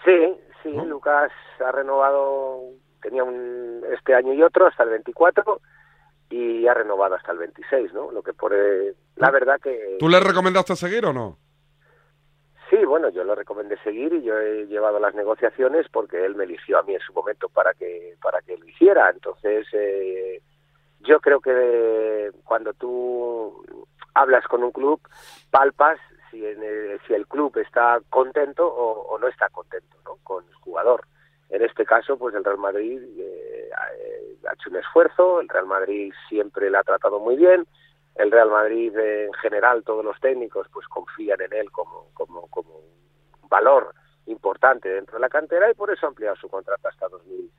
Sí, 0.03 0.35
sí, 0.63 0.71
¿No? 0.71 0.85
Lucas 0.85 1.31
ha 1.63 1.71
renovado, 1.71 2.61
tenía 3.01 3.23
un, 3.23 3.83
este 3.91 4.15
año 4.15 4.33
y 4.33 4.41
otro 4.41 4.65
hasta 4.67 4.83
el 4.83 4.89
24 4.89 5.61
y 6.29 6.65
ha 6.67 6.73
renovado 6.73 7.15
hasta 7.15 7.31
el 7.31 7.37
26, 7.37 7.93
¿no? 7.93 8.11
Lo 8.11 8.23
que 8.23 8.33
pone, 8.33 8.93
la 9.15 9.29
verdad 9.29 9.59
que... 9.61 9.97
¿Tú 9.99 10.09
le 10.09 10.19
recomendaste 10.19 10.75
seguir 10.75 11.05
o 11.05 11.13
no? 11.13 11.37
Sí, 12.69 12.77
bueno, 12.83 13.09
yo 13.09 13.23
le 13.23 13.35
recomendé 13.35 13.77
seguir 13.83 14.11
y 14.13 14.23
yo 14.23 14.39
he 14.39 14.65
llevado 14.65 14.99
las 14.99 15.13
negociaciones 15.13 15.85
porque 15.91 16.25
él 16.25 16.35
me 16.35 16.45
eligió 16.45 16.79
a 16.79 16.83
mí 16.83 16.95
en 16.95 16.99
su 16.99 17.13
momento 17.13 17.47
para 17.47 17.73
que 17.75 18.15
para 18.21 18.41
que 18.41 18.57
lo 18.57 18.67
hiciera. 18.67 19.11
Entonces, 19.11 19.67
eh, 19.71 20.41
yo 21.05 21.19
creo 21.19 21.39
que 21.39 22.31
cuando 22.43 22.73
tú 22.73 23.63
hablas 24.13 24.45
con 24.47 24.63
un 24.63 24.71
club, 24.71 24.99
palpas 25.51 25.99
si, 26.31 26.45
en 26.45 26.61
el, 26.63 26.99
si 27.07 27.13
el 27.13 27.27
club 27.27 27.57
está 27.57 27.99
contento 28.09 28.67
o, 28.67 29.07
o, 29.13 29.19
no 29.19 29.27
está 29.27 29.49
contento 29.49 29.97
¿no? 30.05 30.17
con 30.23 30.45
el 30.47 30.53
jugador. 30.55 31.05
En 31.49 31.63
este 31.63 31.85
caso, 31.85 32.17
pues 32.17 32.33
el 32.33 32.43
Real 32.43 32.57
Madrid 32.57 32.99
eh, 33.19 33.69
ha 34.47 34.53
hecho 34.53 34.69
un 34.69 34.77
esfuerzo, 34.77 35.39
el 35.41 35.49
Real 35.49 35.67
Madrid 35.67 36.11
siempre 36.27 36.69
le 36.69 36.77
ha 36.77 36.83
tratado 36.83 37.19
muy 37.19 37.35
bien, 37.35 37.67
el 38.15 38.31
Real 38.31 38.49
Madrid 38.49 38.97
eh, 38.97 39.25
en 39.25 39.33
general, 39.33 39.83
todos 39.83 40.03
los 40.03 40.19
técnicos, 40.19 40.67
pues 40.73 40.87
confían 40.87 41.41
en 41.41 41.53
él 41.53 41.71
como, 41.71 42.09
como, 42.13 42.47
como 42.47 42.77
un 42.77 43.49
valor 43.49 43.93
importante 44.25 44.89
dentro 44.89 45.15
de 45.15 45.21
la 45.21 45.29
cantera 45.29 45.69
y 45.69 45.75
por 45.75 45.91
eso 45.91 46.05
ha 46.05 46.09
ampliado 46.09 46.35
su 46.35 46.49
contrato 46.49 46.87
hasta 46.87 47.07
2000 47.09 47.51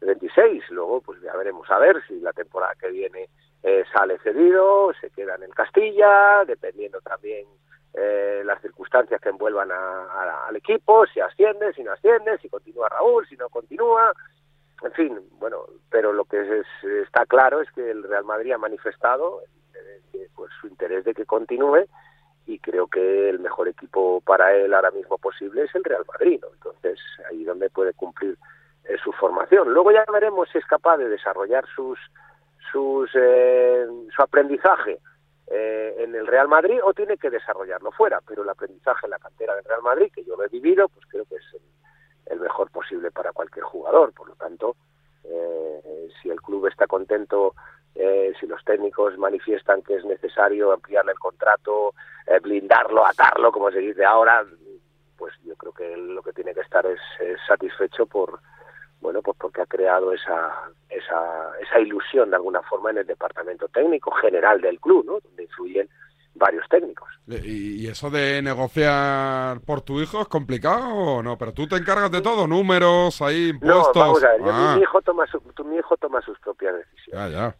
26. 0.00 0.70
Luego, 0.70 1.00
pues 1.00 1.20
ya 1.22 1.36
veremos 1.36 1.70
a 1.70 1.78
ver 1.78 2.02
si 2.06 2.20
la 2.20 2.32
temporada 2.32 2.74
que 2.80 2.90
viene 2.90 3.28
eh, 3.62 3.84
sale 3.92 4.18
cedido, 4.18 4.92
se 5.00 5.10
queda 5.10 5.36
en 5.36 5.44
el 5.44 5.54
Castilla, 5.54 6.44
dependiendo 6.44 7.00
también 7.00 7.46
eh, 7.94 8.42
las 8.44 8.60
circunstancias 8.60 9.20
que 9.20 9.28
envuelvan 9.30 9.70
a, 9.72 9.76
a, 9.76 10.46
al 10.48 10.56
equipo, 10.56 11.06
si 11.06 11.20
asciende, 11.20 11.72
si 11.72 11.82
no 11.82 11.92
asciende, 11.92 12.38
si 12.38 12.48
continúa 12.48 12.88
Raúl, 12.88 13.26
si 13.26 13.36
no 13.36 13.48
continúa. 13.48 14.12
En 14.82 14.92
fin, 14.92 15.18
bueno, 15.38 15.64
pero 15.88 16.12
lo 16.12 16.24
que 16.24 16.40
es, 16.40 16.66
está 17.06 17.24
claro 17.24 17.60
es 17.60 17.70
que 17.72 17.90
el 17.90 18.02
Real 18.02 18.24
Madrid 18.24 18.52
ha 18.52 18.58
manifestado 18.58 19.40
eh, 19.74 20.28
pues, 20.34 20.50
su 20.60 20.66
interés 20.66 21.04
de 21.04 21.14
que 21.14 21.24
continúe 21.24 21.86
y 22.46 22.58
creo 22.58 22.86
que 22.88 23.30
el 23.30 23.38
mejor 23.38 23.68
equipo 23.68 24.20
para 24.20 24.54
él 24.54 24.74
ahora 24.74 24.90
mismo 24.90 25.16
posible 25.16 25.62
es 25.62 25.74
el 25.74 25.84
Real 25.84 26.04
Madrid. 26.06 26.38
¿no? 26.42 26.48
Entonces, 26.52 26.98
ahí 27.30 27.44
donde 27.44 27.70
puede 27.70 27.94
cumplir 27.94 28.36
eh, 28.84 28.96
su 29.02 29.12
formación. 29.12 29.72
Luego 29.72 29.92
ya 29.92 30.04
veremos 30.12 30.48
si 30.50 30.58
es 30.58 30.66
capaz 30.66 30.98
de 30.98 31.08
desarrollar 31.08 31.64
sus, 31.74 31.98
sus 32.72 33.10
eh, 33.14 33.86
su 34.14 34.22
aprendizaje 34.22 34.98
eh, 35.46 35.96
en 35.98 36.14
el 36.14 36.26
Real 36.26 36.48
Madrid 36.48 36.80
o 36.82 36.92
tiene 36.94 37.16
que 37.16 37.30
desarrollarlo 37.30 37.90
fuera, 37.92 38.20
pero 38.26 38.42
el 38.42 38.48
aprendizaje 38.48 39.06
en 39.06 39.10
la 39.10 39.18
cantera 39.18 39.54
del 39.54 39.64
Real 39.64 39.82
Madrid, 39.82 40.10
que 40.14 40.24
yo 40.24 40.36
lo 40.36 40.44
he 40.44 40.48
vivido, 40.48 40.88
pues 40.88 41.06
creo 41.06 41.24
que 41.26 41.36
es 41.36 41.54
el, 41.54 42.32
el 42.32 42.40
mejor 42.40 42.70
posible 42.70 43.10
para 43.10 43.32
cualquier 43.32 43.64
jugador. 43.64 44.12
Por 44.12 44.28
lo 44.28 44.34
tanto, 44.36 44.76
eh, 45.24 46.08
si 46.20 46.30
el 46.30 46.40
club 46.40 46.66
está 46.66 46.86
contento, 46.86 47.54
eh, 47.94 48.32
si 48.40 48.46
los 48.46 48.62
técnicos 48.64 49.16
manifiestan 49.18 49.82
que 49.82 49.96
es 49.96 50.04
necesario 50.04 50.72
ampliarle 50.72 51.12
el 51.12 51.18
contrato, 51.18 51.94
eh, 52.26 52.38
blindarlo, 52.40 53.06
atarlo, 53.06 53.52
como 53.52 53.70
se 53.70 53.78
dice 53.78 54.04
ahora, 54.04 54.44
pues 55.16 55.32
yo 55.44 55.54
creo 55.56 55.72
que 55.72 55.92
él 55.94 56.14
lo 56.14 56.22
que 56.22 56.32
tiene 56.32 56.54
que 56.54 56.60
estar 56.60 56.84
es, 56.86 57.00
es 57.20 57.38
satisfecho 57.46 58.06
por 58.06 58.40
bueno 59.04 59.20
pues 59.20 59.36
porque 59.38 59.60
ha 59.60 59.66
creado 59.66 60.12
esa, 60.12 60.50
esa 60.88 61.52
esa 61.60 61.78
ilusión 61.78 62.30
de 62.30 62.36
alguna 62.36 62.62
forma 62.62 62.90
en 62.90 62.98
el 62.98 63.06
departamento 63.06 63.68
técnico 63.68 64.10
general 64.12 64.60
del 64.60 64.80
club, 64.80 65.04
¿no? 65.04 65.20
donde 65.20 65.42
influyen 65.42 65.88
varios 66.34 66.66
técnicos. 66.68 67.08
¿Y 67.26 67.86
eso 67.86 68.10
de 68.10 68.42
negociar 68.42 69.60
por 69.60 69.82
tu 69.82 70.00
hijo 70.00 70.22
es 70.22 70.28
complicado 70.28 70.88
o 70.88 71.22
no? 71.22 71.38
Pero 71.38 71.52
tú 71.52 71.68
te 71.68 71.76
encargas 71.76 72.10
de 72.10 72.22
todo, 72.22 72.46
números, 72.46 73.22
ahí, 73.22 73.50
impuestos. 73.50 73.94
No, 73.94 74.00
vamos 74.00 74.24
a 74.24 74.32
ver, 74.32 74.40
mi, 74.42 74.82
hijo 74.82 75.00
toma 75.02 75.26
su, 75.26 75.40
mi 75.64 75.76
hijo 75.76 75.96
toma 75.96 76.20
sus 76.22 76.38
propias 76.40 76.74
decisiones. 76.74 77.32
Ya, 77.32 77.38
ya. 77.38 77.56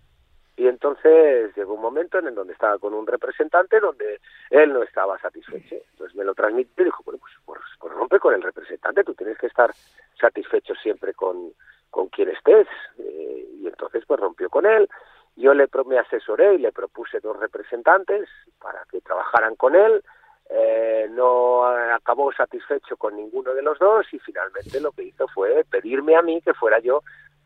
Y 0.56 0.68
entonces 0.68 1.54
llegó 1.56 1.74
un 1.74 1.80
momento 1.80 2.18
en 2.18 2.28
el 2.28 2.34
donde 2.34 2.52
estaba 2.52 2.78
con 2.78 2.94
un 2.94 3.06
representante 3.06 3.80
donde 3.80 4.20
él 4.50 4.72
no 4.72 4.82
estaba 4.82 5.18
satisfecho. 5.18 5.76
Entonces 5.90 6.14
me 6.16 6.24
lo 6.24 6.34
transmitió 6.34 6.82
y 6.82 6.84
dijo, 6.84 7.02
bueno, 7.04 7.18
pues, 7.18 7.32
pues, 7.44 7.60
pues, 7.80 7.92
rompe 7.92 8.20
con 8.20 8.34
el 8.34 8.42
representante, 8.42 9.02
tú 9.02 9.14
tienes 9.14 9.36
que 9.38 9.48
estar 9.48 9.74
satisfecho 10.20 10.74
siempre 10.76 11.12
con, 11.14 11.52
con 11.90 12.08
quien 12.08 12.28
estés. 12.28 12.68
Eh, 12.98 13.48
y 13.60 13.66
entonces 13.66 14.04
pues 14.06 14.20
rompió 14.20 14.48
con 14.48 14.66
él. 14.66 14.88
Yo 15.36 15.52
le 15.54 15.68
me 15.86 15.98
asesoré 15.98 16.54
y 16.54 16.58
le 16.58 16.70
propuse 16.70 17.18
dos 17.18 17.36
representantes 17.40 18.28
para 18.60 18.84
que 18.90 19.00
trabajaran 19.00 19.56
con 19.56 19.74
él. 19.74 20.04
Eh, 20.50 21.08
no 21.10 21.64
acabó 21.64 22.32
satisfecho 22.32 22.96
con 22.96 23.16
ninguno 23.16 23.54
de 23.54 23.62
los 23.62 23.78
dos 23.78 24.06
y 24.12 24.18
finalmente 24.20 24.78
lo 24.78 24.92
que 24.92 25.04
hizo 25.04 25.26
fue 25.28 25.64
pedirme 25.64 26.16
a 26.16 26.22
mí 26.22 26.40
que 26.42 26.54
fuera 26.54 26.78
yo 26.78 27.02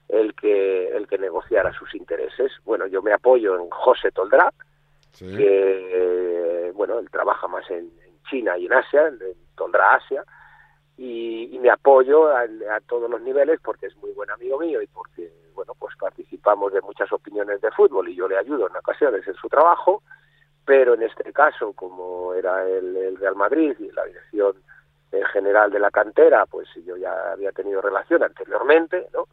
el 0.09 0.35
que 0.35 0.89
el 0.89 1.07
que 1.07 1.19
negociara 1.19 1.73
sus 1.73 1.95
intereses. 1.95 2.53
Bueno, 2.65 2.87
yo 2.87 3.03
me 3.03 3.13
apoyo 3.13 3.57
en 3.57 3.69
José 3.71 4.11
Toldrá, 4.11 4.53
que 5.19 6.73
bueno, 6.75 6.99
él 6.99 7.11
trabaja 7.11 7.49
más 7.49 7.69
en, 7.71 7.91
China 8.29 8.59
y 8.59 8.67
en 8.67 8.75
Asia, 8.75 9.07
en, 9.07 9.19
Toldrá 9.57 9.95
Asia, 9.95 10.23
y, 10.99 11.59
me 11.61 11.71
apoyo 11.71 12.29
a, 12.29 12.47
todos 12.87 13.11
los 13.11 13.21
niveles 13.23 13.59
porque 13.63 13.87
es 13.87 13.97
muy 13.97 14.13
buen 14.13 14.31
amigo 14.31 14.59
mío 14.59 14.81
y 14.83 14.87
porque 14.87 15.33
bueno, 15.55 15.73
pues 15.79 15.97
participamos 15.97 16.73
de 16.73 16.81
muchas 16.83 17.11
opiniones 17.13 17.61
de 17.61 17.71
fútbol 17.73 18.09
y 18.09 18.15
yo 18.15 18.29
le 18.29 18.37
ayudo 18.37 18.69
en 18.69 18.77
ocasiones 18.77 19.27
en 19.27 19.35
su 19.35 19.49
trabajo, 19.49 20.03
pero 20.65 20.95
en 20.95 21.03
este 21.03 21.33
caso, 21.33 21.73
como 21.73 22.35
era 22.35 22.69
el, 22.69 22.97
el 22.97 23.17
Real 23.17 23.35
Madrid 23.35 23.75
y 23.81 23.91
la 23.91 24.05
dirección 24.05 24.55
general 25.33 25.71
de 25.71 25.79
la 25.79 25.91
cantera, 25.91 26.47
pues 26.47 26.69
yo 26.85 26.97
ya 26.97 27.33
había 27.33 27.53
tenido 27.53 27.81
relación 27.81 28.23
anteriormente, 28.23 29.09
¿no? 29.13 29.27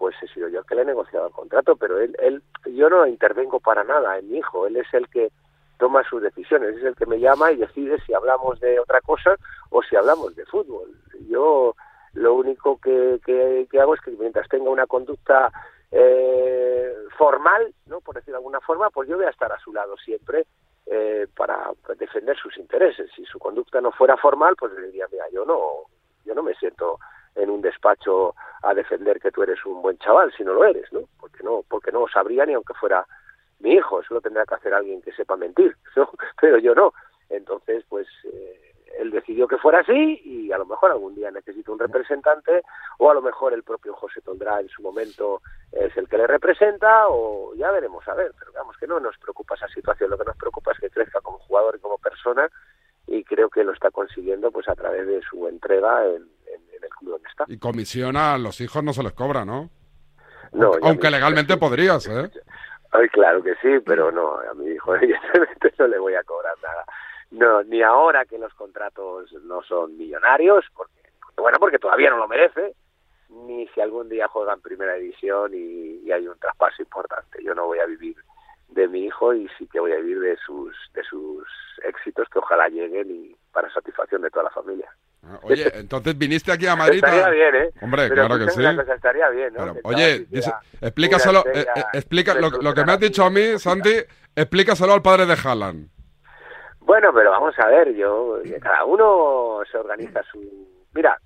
Pues 0.00 0.16
he 0.22 0.28
sido 0.28 0.48
yo 0.48 0.60
el 0.60 0.64
que 0.64 0.74
le 0.74 0.80
he 0.82 0.86
negociado 0.86 1.26
el 1.26 1.32
contrato, 1.34 1.76
pero 1.76 2.00
él, 2.00 2.16
él, 2.20 2.42
yo 2.74 2.88
no 2.88 3.06
intervengo 3.06 3.60
para 3.60 3.84
nada 3.84 4.18
en 4.18 4.30
mi 4.30 4.38
hijo, 4.38 4.66
él 4.66 4.78
es 4.78 4.86
el 4.94 5.06
que 5.10 5.30
toma 5.76 6.02
sus 6.08 6.22
decisiones, 6.22 6.74
es 6.78 6.84
el 6.84 6.96
que 6.96 7.04
me 7.04 7.20
llama 7.20 7.52
y 7.52 7.56
decide 7.56 8.00
si 8.06 8.14
hablamos 8.14 8.58
de 8.60 8.80
otra 8.80 9.02
cosa 9.02 9.36
o 9.68 9.82
si 9.82 9.96
hablamos 9.96 10.34
de 10.34 10.46
fútbol. 10.46 10.88
Yo 11.28 11.74
lo 12.14 12.34
único 12.34 12.80
que, 12.80 13.20
que, 13.26 13.78
hago 13.78 13.94
es 13.94 14.00
que 14.00 14.12
mientras 14.12 14.48
tenga 14.48 14.70
una 14.70 14.86
conducta 14.86 15.52
eh, 15.92 16.94
formal, 17.18 17.74
no 17.84 18.00
por 18.00 18.14
decir 18.14 18.32
de 18.32 18.38
alguna 18.38 18.60
forma, 18.60 18.88
pues 18.88 19.06
yo 19.06 19.18
voy 19.18 19.26
a 19.26 19.30
estar 19.30 19.52
a 19.52 19.60
su 19.60 19.70
lado 19.70 19.98
siempre 19.98 20.46
eh, 20.86 21.26
para 21.36 21.72
defender 21.98 22.38
sus 22.38 22.56
intereses. 22.56 23.10
Si 23.14 23.26
su 23.26 23.38
conducta 23.38 23.82
no 23.82 23.92
fuera 23.92 24.16
formal, 24.16 24.56
pues 24.58 24.72
le 24.72 24.86
diría, 24.86 25.04
mira, 25.12 25.26
yo 25.30 25.44
no, 25.44 25.58
yo 26.24 26.34
no 26.34 26.42
me 26.42 26.54
siento 26.54 26.98
en 27.34 27.50
un 27.50 27.60
despacho 27.60 28.34
a 28.62 28.74
defender 28.74 29.20
que 29.20 29.30
tú 29.30 29.42
eres 29.42 29.64
un 29.64 29.82
buen 29.82 29.98
chaval 29.98 30.32
si 30.36 30.44
no 30.44 30.52
lo 30.52 30.64
eres, 30.64 30.92
¿no? 30.92 31.00
Porque 31.18 31.42
no, 31.42 31.64
porque 31.68 31.92
no 31.92 32.06
sabría 32.08 32.44
ni 32.46 32.54
aunque 32.54 32.74
fuera 32.74 33.06
mi 33.60 33.72
hijo, 33.74 34.00
eso 34.00 34.14
lo 34.14 34.20
tendrá 34.20 34.44
que 34.44 34.54
hacer 34.54 34.74
alguien 34.74 35.02
que 35.02 35.12
sepa 35.12 35.36
mentir, 35.36 35.76
¿no? 35.96 36.10
Pero 36.40 36.58
yo 36.58 36.74
no. 36.74 36.92
Entonces, 37.28 37.84
pues 37.88 38.08
eh, 38.24 38.70
él 38.98 39.10
decidió 39.10 39.46
que 39.46 39.58
fuera 39.58 39.80
así 39.80 40.20
y 40.24 40.52
a 40.52 40.58
lo 40.58 40.66
mejor 40.66 40.90
algún 40.90 41.14
día 41.14 41.30
necesita 41.30 41.72
un 41.72 41.78
representante 41.78 42.62
o 42.98 43.10
a 43.10 43.14
lo 43.14 43.22
mejor 43.22 43.52
el 43.52 43.62
propio 43.62 43.94
José 43.94 44.20
Tondrá 44.20 44.60
en 44.60 44.68
su 44.68 44.82
momento 44.82 45.40
es 45.72 45.96
el 45.96 46.08
que 46.08 46.18
le 46.18 46.26
representa 46.26 47.08
o 47.08 47.54
ya 47.54 47.70
veremos 47.70 48.06
a 48.08 48.14
ver, 48.14 48.32
pero 48.38 48.50
digamos 48.50 48.76
que 48.76 48.86
no 48.86 48.98
nos 48.98 49.16
preocupa 49.18 49.54
esa 49.54 49.68
situación, 49.68 50.10
lo 50.10 50.18
que 50.18 50.24
nos 50.24 50.36
preocupa 50.36 50.72
es 50.72 50.80
que 50.80 50.90
crezca 50.90 51.20
como 51.20 51.38
jugador 51.38 51.76
y 51.76 51.80
como 51.80 51.98
persona 51.98 52.50
y 53.06 53.24
creo 53.24 53.48
que 53.48 53.64
lo 53.64 53.72
está 53.72 53.90
consiguiendo 53.90 54.50
pues 54.50 54.68
a 54.68 54.74
través 54.74 55.06
de 55.06 55.22
su 55.22 55.46
entrega 55.48 56.06
en, 56.06 56.28
y 57.48 57.58
comisión 57.58 58.16
a 58.16 58.38
los 58.38 58.60
hijos 58.60 58.82
no 58.82 58.92
se 58.92 59.02
les 59.02 59.12
cobra, 59.12 59.44
¿no? 59.44 59.70
No, 60.52 60.72
aunque, 60.82 61.10
legalmente 61.10 61.56
podrías, 61.58 62.06
¿eh? 62.08 62.30
Ay, 62.92 63.08
claro 63.08 63.42
que 63.42 63.54
sí, 63.56 63.78
pero 63.84 64.10
no, 64.10 64.38
a 64.38 64.54
mi 64.54 64.66
hijo 64.70 64.94
evidentemente 64.96 65.72
no 65.78 65.86
le 65.86 65.98
voy 65.98 66.14
a 66.14 66.22
cobrar 66.24 66.54
nada. 66.62 66.84
No, 67.30 67.62
ni 67.62 67.82
ahora 67.82 68.24
que 68.24 68.38
los 68.38 68.52
contratos 68.54 69.32
no 69.44 69.62
son 69.62 69.96
millonarios, 69.96 70.64
porque, 70.74 71.10
bueno, 71.36 71.58
porque 71.60 71.78
todavía 71.78 72.10
no 72.10 72.16
lo 72.16 72.26
merece, 72.26 72.74
ni 73.28 73.68
si 73.68 73.80
algún 73.80 74.08
día 74.08 74.26
juega 74.26 74.54
en 74.54 74.60
primera 74.60 74.94
división 74.94 75.52
y, 75.54 76.00
y 76.04 76.10
hay 76.10 76.26
un 76.26 76.38
traspaso 76.38 76.82
importante. 76.82 77.42
Yo 77.44 77.54
no 77.54 77.66
voy 77.66 77.78
a 77.78 77.86
vivir 77.86 78.16
de 78.70 78.88
mi 78.88 79.04
hijo 79.06 79.34
y 79.34 79.48
sí 79.58 79.66
que 79.68 79.80
voy 79.80 79.92
a 79.92 79.96
vivir 79.96 80.20
de 80.20 80.36
sus 80.36 80.74
de 80.94 81.02
sus 81.04 81.46
éxitos 81.84 82.28
que 82.28 82.38
ojalá 82.38 82.68
lleguen 82.68 83.10
y 83.10 83.36
para 83.52 83.72
satisfacción 83.72 84.22
de 84.22 84.30
toda 84.30 84.44
la 84.44 84.50
familia. 84.50 84.88
Ah, 85.24 85.38
oye, 85.50 85.70
entonces 85.74 86.16
viniste 86.16 86.52
aquí 86.52 86.66
a 86.66 86.76
Madrid. 86.76 86.96
Estaría 87.04 87.28
bien, 87.30 87.54
¿eh? 87.54 87.70
Hombre, 87.82 88.10
claro 88.10 88.38
que 88.38 88.50
sí. 88.50 88.62
estaría 88.64 89.28
bien, 89.30 89.54
¿no? 89.54 89.74
oye, 89.84 90.26
explícaselo. 90.80 91.44
Eh, 91.52 91.66
eh, 91.74 91.84
explica, 91.94 92.34
lo, 92.34 92.74
que 92.74 92.84
me 92.84 92.92
has 92.92 93.00
dicho 93.00 93.24
a 93.24 93.30
mí, 93.30 93.58
Santi, 93.58 93.94
explícaselo 94.34 94.92
al 94.92 95.02
padre 95.02 95.26
de 95.26 95.36
Haaland. 95.42 95.88
Bueno, 96.80 97.12
pero 97.14 97.30
vamos 97.30 97.54
a 97.58 97.66
ver, 97.68 97.94
yo. 97.94 98.38
Cada 98.60 98.84
uno 98.84 99.60
se 99.70 99.78
organiza 99.78 100.22
su. 100.24 100.40
Mira, 100.92 101.16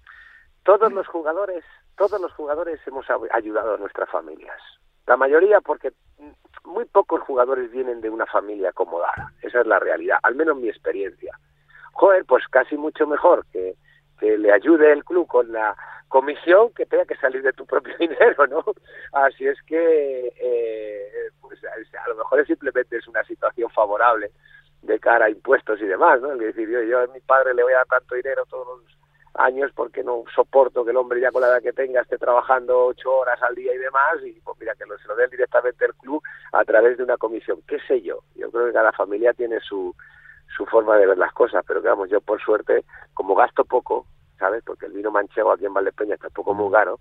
todos 0.62 0.92
los 0.92 1.06
jugadores, 1.06 1.64
todos 1.96 2.20
los 2.20 2.32
jugadores 2.32 2.80
hemos 2.86 3.06
ayudado 3.32 3.74
a 3.74 3.78
nuestras 3.78 4.10
familias. 4.10 4.60
La 5.06 5.16
mayoría, 5.16 5.60
porque 5.60 5.92
muy 6.64 6.84
pocos 6.86 7.20
jugadores 7.22 7.70
vienen 7.70 8.00
de 8.00 8.10
una 8.10 8.26
familia 8.26 8.70
acomodada. 8.70 9.32
Esa 9.42 9.60
es 9.60 9.66
la 9.66 9.78
realidad, 9.78 10.18
al 10.22 10.34
menos 10.34 10.56
mi 10.56 10.68
experiencia. 10.68 11.38
Joder, 11.92 12.24
pues 12.24 12.44
casi 12.48 12.76
mucho 12.76 13.06
mejor 13.06 13.46
que 13.52 13.74
que 14.18 14.38
le 14.38 14.52
ayude 14.52 14.92
el 14.92 15.04
club 15.04 15.26
con 15.26 15.52
la 15.52 15.76
comisión 16.08 16.70
que 16.74 16.86
tenga 16.86 17.04
que 17.04 17.16
salir 17.16 17.42
de 17.42 17.52
tu 17.52 17.66
propio 17.66 17.94
dinero, 17.98 18.46
¿no? 18.46 18.64
Así 19.12 19.46
es 19.46 19.60
que, 19.62 20.32
eh, 20.40 21.30
pues 21.40 21.58
a 21.64 22.08
lo 22.08 22.16
mejor 22.16 22.40
es 22.40 22.46
simplemente 22.46 22.96
es 22.96 23.08
una 23.08 23.24
situación 23.24 23.70
favorable 23.70 24.30
de 24.82 25.00
cara 25.00 25.26
a 25.26 25.30
impuestos 25.30 25.80
y 25.80 25.86
demás, 25.86 26.20
¿no? 26.20 26.32
Es 26.32 26.38
decir, 26.38 26.68
yo, 26.68 26.82
yo 26.82 27.00
a 27.00 27.06
mi 27.08 27.20
padre 27.20 27.54
le 27.54 27.62
voy 27.62 27.72
a 27.72 27.78
dar 27.78 27.86
tanto 27.86 28.14
dinero 28.14 28.44
todos 28.46 28.66
los 28.66 28.94
años 29.34 29.72
porque 29.74 30.04
no 30.04 30.24
soporto 30.34 30.84
que 30.84 30.92
el 30.92 30.96
hombre 30.96 31.20
ya 31.20 31.32
con 31.32 31.40
la 31.40 31.48
edad 31.48 31.62
que 31.62 31.72
tenga 31.72 32.02
esté 32.02 32.18
trabajando 32.18 32.86
ocho 32.86 33.12
horas 33.12 33.42
al 33.42 33.54
día 33.54 33.74
y 33.74 33.78
demás 33.78 34.14
y 34.24 34.32
pues 34.40 34.56
mira 34.60 34.74
que 34.76 34.86
lo, 34.86 34.96
se 34.98 35.08
lo 35.08 35.16
den 35.16 35.30
directamente 35.30 35.84
el 35.86 35.94
club 35.94 36.22
a 36.52 36.64
través 36.64 36.96
de 36.96 37.02
una 37.02 37.16
comisión, 37.16 37.60
qué 37.66 37.78
sé 37.88 38.00
yo, 38.02 38.20
yo 38.36 38.50
creo 38.50 38.66
que 38.66 38.72
cada 38.72 38.92
familia 38.92 39.32
tiene 39.32 39.58
su 39.60 39.94
su 40.56 40.66
forma 40.66 40.96
de 40.96 41.06
ver 41.06 41.18
las 41.18 41.32
cosas, 41.32 41.64
pero 41.66 41.80
digamos, 41.80 42.08
yo 42.10 42.20
por 42.20 42.40
suerte, 42.40 42.84
como 43.12 43.34
gasto 43.34 43.64
poco, 43.64 44.06
¿sabes? 44.38 44.62
Porque 44.64 44.86
el 44.86 44.92
vino 44.92 45.10
manchego 45.10 45.52
aquí 45.52 45.66
en 45.66 45.74
Valdepeña 45.74 46.14
está 46.14 46.28
poco 46.30 46.54
muy 46.54 46.72
caro, 46.72 47.00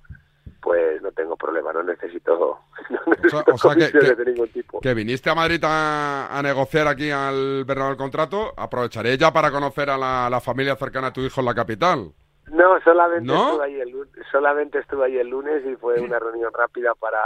pues 0.61 1.01
no 1.01 1.11
tengo 1.11 1.35
problema, 1.35 1.73
no 1.73 1.83
necesito, 1.83 2.59
no 2.89 3.43
o 3.53 3.57
sea, 3.57 3.75
que, 3.75 4.15
de 4.15 4.25
ningún 4.25 4.47
tipo. 4.49 4.79
Que 4.79 4.93
viniste 4.93 5.29
a 5.29 5.35
Madrid 5.35 5.61
a, 5.63 6.39
negociar 6.41 6.87
aquí 6.87 7.11
al 7.11 7.65
Bernabéu 7.65 7.91
el 7.91 7.97
contrato, 7.97 8.53
aprovecharé 8.55 9.17
ya 9.17 9.31
para 9.31 9.51
conocer 9.51 9.89
a 9.89 9.97
la, 9.97 10.39
familia 10.39 10.75
cercana 10.75 11.07
a 11.07 11.13
tu 11.13 11.21
hijo 11.21 11.41
en 11.41 11.45
la 11.45 11.53
capital. 11.53 12.11
No, 12.47 12.79
solamente, 12.81 13.33
Estuve 13.33 13.65
ahí 13.65 13.79
el, 13.79 13.93
solamente 14.31 14.79
estuve 14.79 15.05
ahí 15.05 15.17
el 15.17 15.29
lunes 15.29 15.65
y 15.65 15.75
fue 15.75 15.99
una 15.99 16.19
reunión 16.19 16.51
rápida 16.53 16.93
para 16.95 17.19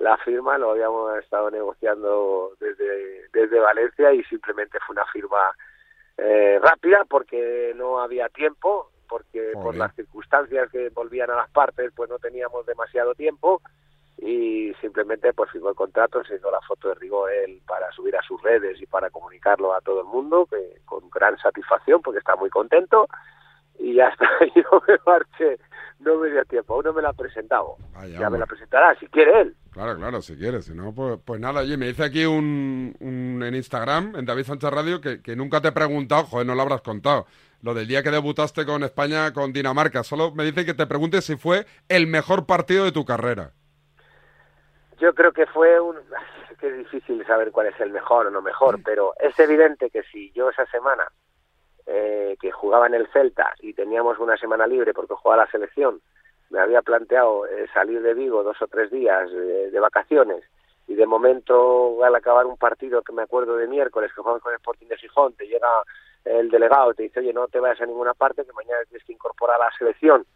la 0.00 0.16
firma, 0.18 0.58
lo 0.58 0.70
habíamos 0.70 1.16
estado 1.18 1.50
negociando 1.50 2.52
desde, 2.58 3.28
desde 3.32 3.60
Valencia 3.60 4.12
y 4.12 4.24
simplemente 4.24 4.78
fue 4.86 4.94
una 4.94 5.04
firma 5.06 5.54
eh, 6.16 6.58
rápida 6.60 7.04
porque 7.08 7.72
no 7.76 8.00
había 8.00 8.28
tiempo, 8.30 8.90
porque 9.08 9.52
por 9.54 9.76
las 9.76 9.94
circunstancias 9.94 10.70
que 10.70 10.88
volvían 10.90 11.30
a 11.30 11.36
las 11.36 11.50
partes 11.50 11.92
pues 11.94 12.08
no 12.08 12.18
teníamos 12.18 12.64
demasiado 12.64 13.14
tiempo 13.14 13.60
y 14.16 14.72
simplemente 14.80 15.32
pues 15.34 15.50
firmó 15.50 15.68
el 15.70 15.74
contrato, 15.74 16.24
se 16.24 16.36
hizo 16.36 16.50
la 16.50 16.60
foto 16.62 16.88
de 16.88 16.94
Rigor 16.94 17.30
para 17.66 17.90
subir 17.92 18.16
a 18.16 18.22
sus 18.22 18.40
redes 18.42 18.80
y 18.80 18.86
para 18.86 19.10
comunicarlo 19.10 19.74
a 19.74 19.80
todo 19.80 20.00
el 20.00 20.06
mundo, 20.06 20.46
que 20.46 20.80
con 20.86 21.10
gran 21.10 21.36
satisfacción 21.38 22.00
porque 22.00 22.18
está 22.18 22.36
muy 22.36 22.48
contento 22.48 23.06
y 23.78 23.94
ya 23.94 24.08
está, 24.08 24.28
yo 24.54 24.82
me 24.88 24.96
marché, 25.06 25.58
no 26.00 26.16
me 26.16 26.30
dio 26.30 26.44
tiempo, 26.44 26.74
aún 26.74 26.84
no 26.84 26.92
me 26.92 27.02
la 27.02 27.10
ha 27.10 27.12
presentado, 27.12 27.76
ya 28.18 28.30
me 28.30 28.38
la 28.38 28.46
presentará 28.46 28.98
si 28.98 29.06
quiere 29.06 29.40
él. 29.42 29.56
Claro, 29.72 29.96
claro, 29.96 30.20
si 30.20 30.36
quieres. 30.36 30.64
Si 30.64 30.74
no, 30.74 30.92
pues, 30.94 31.18
pues 31.24 31.40
nada, 31.40 31.60
oye, 31.60 31.76
me 31.76 31.86
dice 31.86 32.04
aquí 32.04 32.24
un, 32.24 32.96
un, 33.00 33.42
en 33.42 33.54
Instagram, 33.54 34.16
en 34.16 34.24
David 34.24 34.44
Sánchez 34.44 34.70
Radio, 34.70 35.00
que, 35.00 35.22
que, 35.22 35.36
nunca 35.36 35.60
te 35.60 35.68
he 35.68 35.72
preguntado, 35.72 36.24
joder, 36.24 36.46
no 36.46 36.54
lo 36.54 36.62
habrás 36.62 36.80
contado. 36.80 37.26
lo 37.62 37.74
del 37.74 37.86
día 37.86 38.02
que 38.02 38.10
debutaste 38.10 38.66
con 38.66 38.82
España, 38.82 39.32
con 39.32 39.52
Dinamarca. 39.52 40.02
Solo 40.02 40.32
me 40.32 40.44
dice 40.44 40.64
que 40.64 40.74
te 40.74 40.86
pregunte 40.86 41.20
si 41.20 41.36
fue 41.36 41.66
el 41.88 42.06
mejor 42.06 42.46
partido 42.46 42.84
de 42.84 42.92
tu 42.92 43.04
carrera. 43.04 43.52
Yo 44.98 45.14
creo 45.14 45.32
que 45.32 45.46
fue 45.46 45.80
un... 45.80 45.96
que 46.58 46.68
es 46.68 46.76
difícil 46.76 47.24
saber 47.26 47.52
cuál 47.52 47.68
es 47.68 47.80
el 47.80 47.90
mejor 47.90 48.26
o 48.26 48.30
no 48.30 48.42
mejor, 48.42 48.80
pero 48.84 49.14
es 49.18 49.38
evidente 49.38 49.88
que 49.88 50.02
si 50.12 50.30
yo 50.32 50.50
esa 50.50 50.66
semana 50.66 51.04
eh, 51.86 52.36
que 52.40 52.50
jugaba 52.50 52.86
en 52.86 52.94
el 52.94 53.06
Celta 53.08 53.54
y 53.60 53.74
teníamos 53.74 54.18
una 54.18 54.36
semana 54.36 54.66
libre 54.66 54.94
porque 54.94 55.14
jugaba 55.14 55.44
la 55.44 55.50
selección, 55.50 56.00
me 56.50 56.60
había 56.60 56.82
planteado 56.82 57.46
eh, 57.46 57.66
salir 57.72 58.02
de 58.02 58.14
Vigo 58.14 58.42
dos 58.42 58.60
o 58.60 58.66
tres 58.66 58.90
días 58.90 59.30
de 59.30 59.80
vacaciones 59.80 60.44
y 60.86 60.94
de 60.94 61.06
momento 61.06 62.02
al 62.04 62.14
acabar 62.14 62.46
un 62.46 62.56
partido 62.56 63.02
que 63.02 63.12
me 63.12 63.22
acuerdo 63.22 63.56
de 63.56 63.68
miércoles 63.68 64.10
que 64.12 64.20
jugamos 64.20 64.42
con 64.42 64.52
el 64.52 64.56
Sporting 64.56 64.88
de 64.88 64.96
Gijón, 64.96 65.32
te 65.34 65.46
llega 65.46 65.68
el 66.24 66.50
delegado 66.50 66.92
te 66.94 67.04
dice, 67.04 67.20
oye, 67.20 67.32
no 67.32 67.48
te 67.48 67.60
vayas 67.60 67.80
a 67.80 67.86
ninguna 67.86 68.14
parte, 68.14 68.44
que 68.44 68.52
mañana 68.52 68.82
tienes 68.88 69.04
que 69.06 69.12
incorporar 69.12 69.60
a 69.60 69.64
la 69.66 69.72
selección 69.78 70.26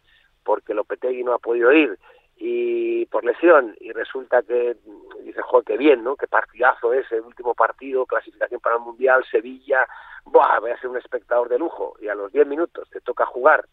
porque 0.43 0.73
Lopetegui 0.73 1.23
no 1.23 1.33
ha 1.33 1.39
podido 1.39 1.71
ir 1.73 1.97
y 2.37 3.05
por 3.07 3.23
lesión 3.23 3.75
y 3.79 3.91
resulta 3.91 4.41
que 4.43 4.75
dice, 5.23 5.41
joder, 5.41 5.65
qué 5.65 5.77
bien, 5.77 6.03
¿no? 6.03 6.15
Qué 6.15 6.27
partidazo 6.27 6.93
es 6.93 7.09
el 7.11 7.21
último 7.21 7.53
partido, 7.53 8.05
clasificación 8.05 8.59
para 8.59 8.75
el 8.75 8.81
Mundial, 8.81 9.23
Sevilla, 9.29 9.87
Buah, 10.25 10.59
voy 10.59 10.71
a 10.71 10.79
ser 10.79 10.89
un 10.89 10.97
espectador 10.97 11.49
de 11.49 11.59
lujo 11.59 11.95
y 12.01 12.07
a 12.07 12.15
los 12.15 12.31
10 12.31 12.47
minutos 12.47 12.89
te 12.89 12.99
toca 13.01 13.25
jugar 13.25 13.65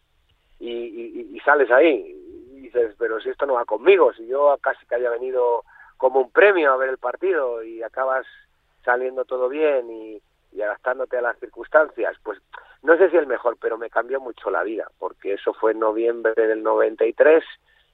y, 0.59 1.35
y 1.35 1.39
sales 1.41 1.69
ahí 1.71 2.15
y 2.53 2.61
dices, 2.61 2.95
pero 2.97 3.19
si 3.19 3.29
esto 3.29 3.45
no 3.45 3.55
va 3.55 3.65
conmigo, 3.65 4.13
si 4.13 4.27
yo 4.27 4.57
casi 4.61 4.85
que 4.85 4.95
había 4.95 5.09
venido 5.09 5.63
como 5.97 6.19
un 6.19 6.31
premio 6.31 6.71
a 6.71 6.77
ver 6.77 6.89
el 6.89 6.97
partido 6.97 7.63
y 7.63 7.81
acabas 7.81 8.25
saliendo 8.83 9.25
todo 9.25 9.49
bien 9.49 9.89
y, 9.89 10.21
adaptándote 10.61 11.17
a 11.17 11.21
las 11.21 11.39
circunstancias, 11.39 12.15
pues 12.23 12.39
no 12.83 12.95
sé 12.97 13.09
si 13.09 13.17
el 13.17 13.25
mejor, 13.25 13.57
pero 13.59 13.77
me 13.77 13.89
cambió 13.89 14.19
mucho 14.19 14.51
la 14.51 14.63
vida, 14.63 14.87
porque 14.99 15.33
eso 15.33 15.53
fue 15.53 15.71
en 15.71 15.79
noviembre 15.79 16.33
del 16.35 16.61
93 16.61 17.43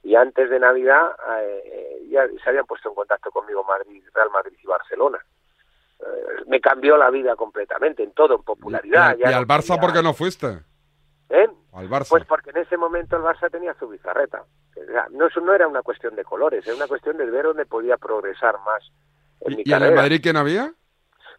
y 0.03 0.15
antes 0.15 0.49
de 0.49 0.59
Navidad 0.59 1.11
eh, 1.41 2.07
ya 2.09 2.27
se 2.43 2.49
habían 2.49 2.65
puesto 2.65 2.89
en 2.89 2.95
contacto 2.95 3.31
conmigo 3.31 3.63
Madrid, 3.63 4.03
Real 4.13 4.29
Madrid 4.31 4.57
y 4.61 4.67
Barcelona. 4.67 5.19
Eh, 5.99 6.43
me 6.47 6.61
cambió 6.61 6.97
la 6.97 7.09
vida 7.09 7.35
completamente, 7.35 8.03
en 8.03 8.11
todo, 8.13 8.35
en 8.35 8.43
popularidad. 8.43 9.17
¿Y, 9.17 9.23
al 9.23 9.45
Barça 9.45 9.79
por 9.79 9.93
qué 9.93 10.01
no 10.01 10.13
fuiste? 10.13 10.59
¿Eh? 11.29 11.47
Pues 12.09 12.25
porque 12.25 12.49
en 12.49 12.57
ese 12.57 12.77
momento 12.77 13.15
el 13.15 13.21
Barça 13.21 13.51
tenía 13.51 13.75
su 13.75 13.87
bizarreta. 13.87 14.43
No, 15.11 15.27
eso 15.27 15.39
no 15.41 15.53
era 15.53 15.67
una 15.67 15.83
cuestión 15.83 16.15
de 16.15 16.23
colores, 16.23 16.65
era 16.65 16.75
una 16.75 16.87
cuestión 16.87 17.17
de 17.17 17.25
ver 17.29 17.45
dónde 17.45 17.65
podía 17.65 17.97
progresar 17.97 18.57
más. 18.65 18.91
En 19.41 19.59
¿Y, 19.63 19.71
en 19.71 19.83
el 19.83 19.93
Madrid 19.93 20.19
quién 20.21 20.37
había? 20.37 20.73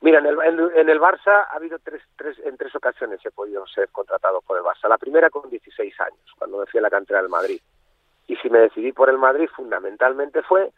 Mira, 0.02 0.20
en 0.20 0.26
el, 0.26 0.38
en, 0.76 0.88
el 0.88 1.00
Barça 1.00 1.46
ha 1.50 1.56
habido 1.56 1.78
tres, 1.78 2.02
tres, 2.16 2.38
en 2.44 2.56
tres 2.56 2.74
ocasiones 2.74 3.20
he 3.24 3.30
podido 3.30 3.66
ser 3.66 3.88
contratado 3.90 4.40
por 4.42 4.56
el 4.56 4.62
Barça. 4.62 4.88
La 4.88 4.98
primera 4.98 5.28
con 5.30 5.50
16 5.50 6.00
años, 6.00 6.32
cuando 6.38 6.58
me 6.58 6.66
fui 6.66 6.78
a 6.78 6.82
la 6.82 6.90
cantera 6.90 7.20
del 7.20 7.28
Madrid. 7.28 7.60
Y 8.30 8.36
si 8.36 8.48
me 8.48 8.60
decidí 8.60 8.92
por 8.92 9.10
el 9.10 9.18
Madrid, 9.18 9.48
fundamentalmente 9.56 10.40
fue 10.42 10.70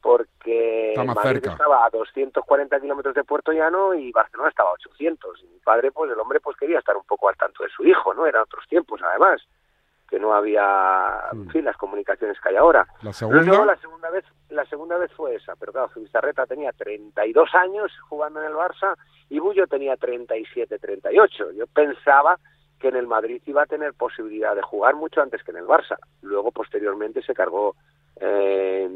porque 0.00 0.94
Madrid 0.96 1.44
estaba 1.44 1.84
a 1.84 1.90
240 1.90 2.80
kilómetros 2.80 3.16
de 3.16 3.24
Puerto 3.24 3.50
Llano 3.50 3.94
y 3.94 4.12
Barcelona 4.12 4.48
estaba 4.48 4.70
a 4.70 4.74
800. 4.74 5.42
Y 5.42 5.46
mi 5.48 5.58
padre, 5.58 5.90
pues 5.90 6.08
el 6.12 6.20
hombre, 6.20 6.38
pues 6.38 6.56
quería 6.56 6.78
estar 6.78 6.96
un 6.96 7.02
poco 7.02 7.28
al 7.28 7.36
tanto 7.36 7.64
de 7.64 7.68
su 7.70 7.84
hijo, 7.84 8.14
¿no? 8.14 8.26
Eran 8.26 8.42
otros 8.42 8.64
tiempos, 8.68 9.00
además, 9.02 9.42
que 10.08 10.20
no 10.20 10.32
había, 10.32 11.20
en 11.32 11.50
fin, 11.50 11.64
las 11.64 11.76
comunicaciones 11.76 12.40
que 12.40 12.50
hay 12.50 12.56
ahora. 12.56 12.86
La 13.02 13.12
segunda. 13.12 13.64
la 13.64 13.76
segunda 13.76 14.10
vez, 14.10 14.24
la 14.50 14.64
segunda 14.66 14.96
vez 14.96 15.12
fue 15.12 15.34
esa, 15.34 15.56
pero 15.56 15.72
claro, 15.72 15.88
Zubizarreta 15.88 16.46
tenía 16.46 16.70
32 16.70 17.52
años 17.56 17.90
jugando 18.08 18.40
en 18.40 18.46
el 18.46 18.54
Barça 18.54 18.94
y 19.28 19.40
Bullo 19.40 19.66
tenía 19.66 19.96
37, 19.96 20.78
38. 20.78 21.50
Yo 21.56 21.66
pensaba 21.66 22.38
que 22.80 22.88
en 22.88 22.96
el 22.96 23.06
Madrid 23.06 23.42
iba 23.46 23.62
a 23.62 23.66
tener 23.66 23.94
posibilidad 23.94 24.56
de 24.56 24.62
jugar 24.62 24.96
mucho 24.96 25.20
antes 25.20 25.42
que 25.44 25.50
en 25.50 25.58
el 25.58 25.66
Barça. 25.66 25.98
Luego, 26.22 26.50
posteriormente, 26.50 27.22
se 27.22 27.34
cargó 27.34 27.76
eh, 28.16 28.88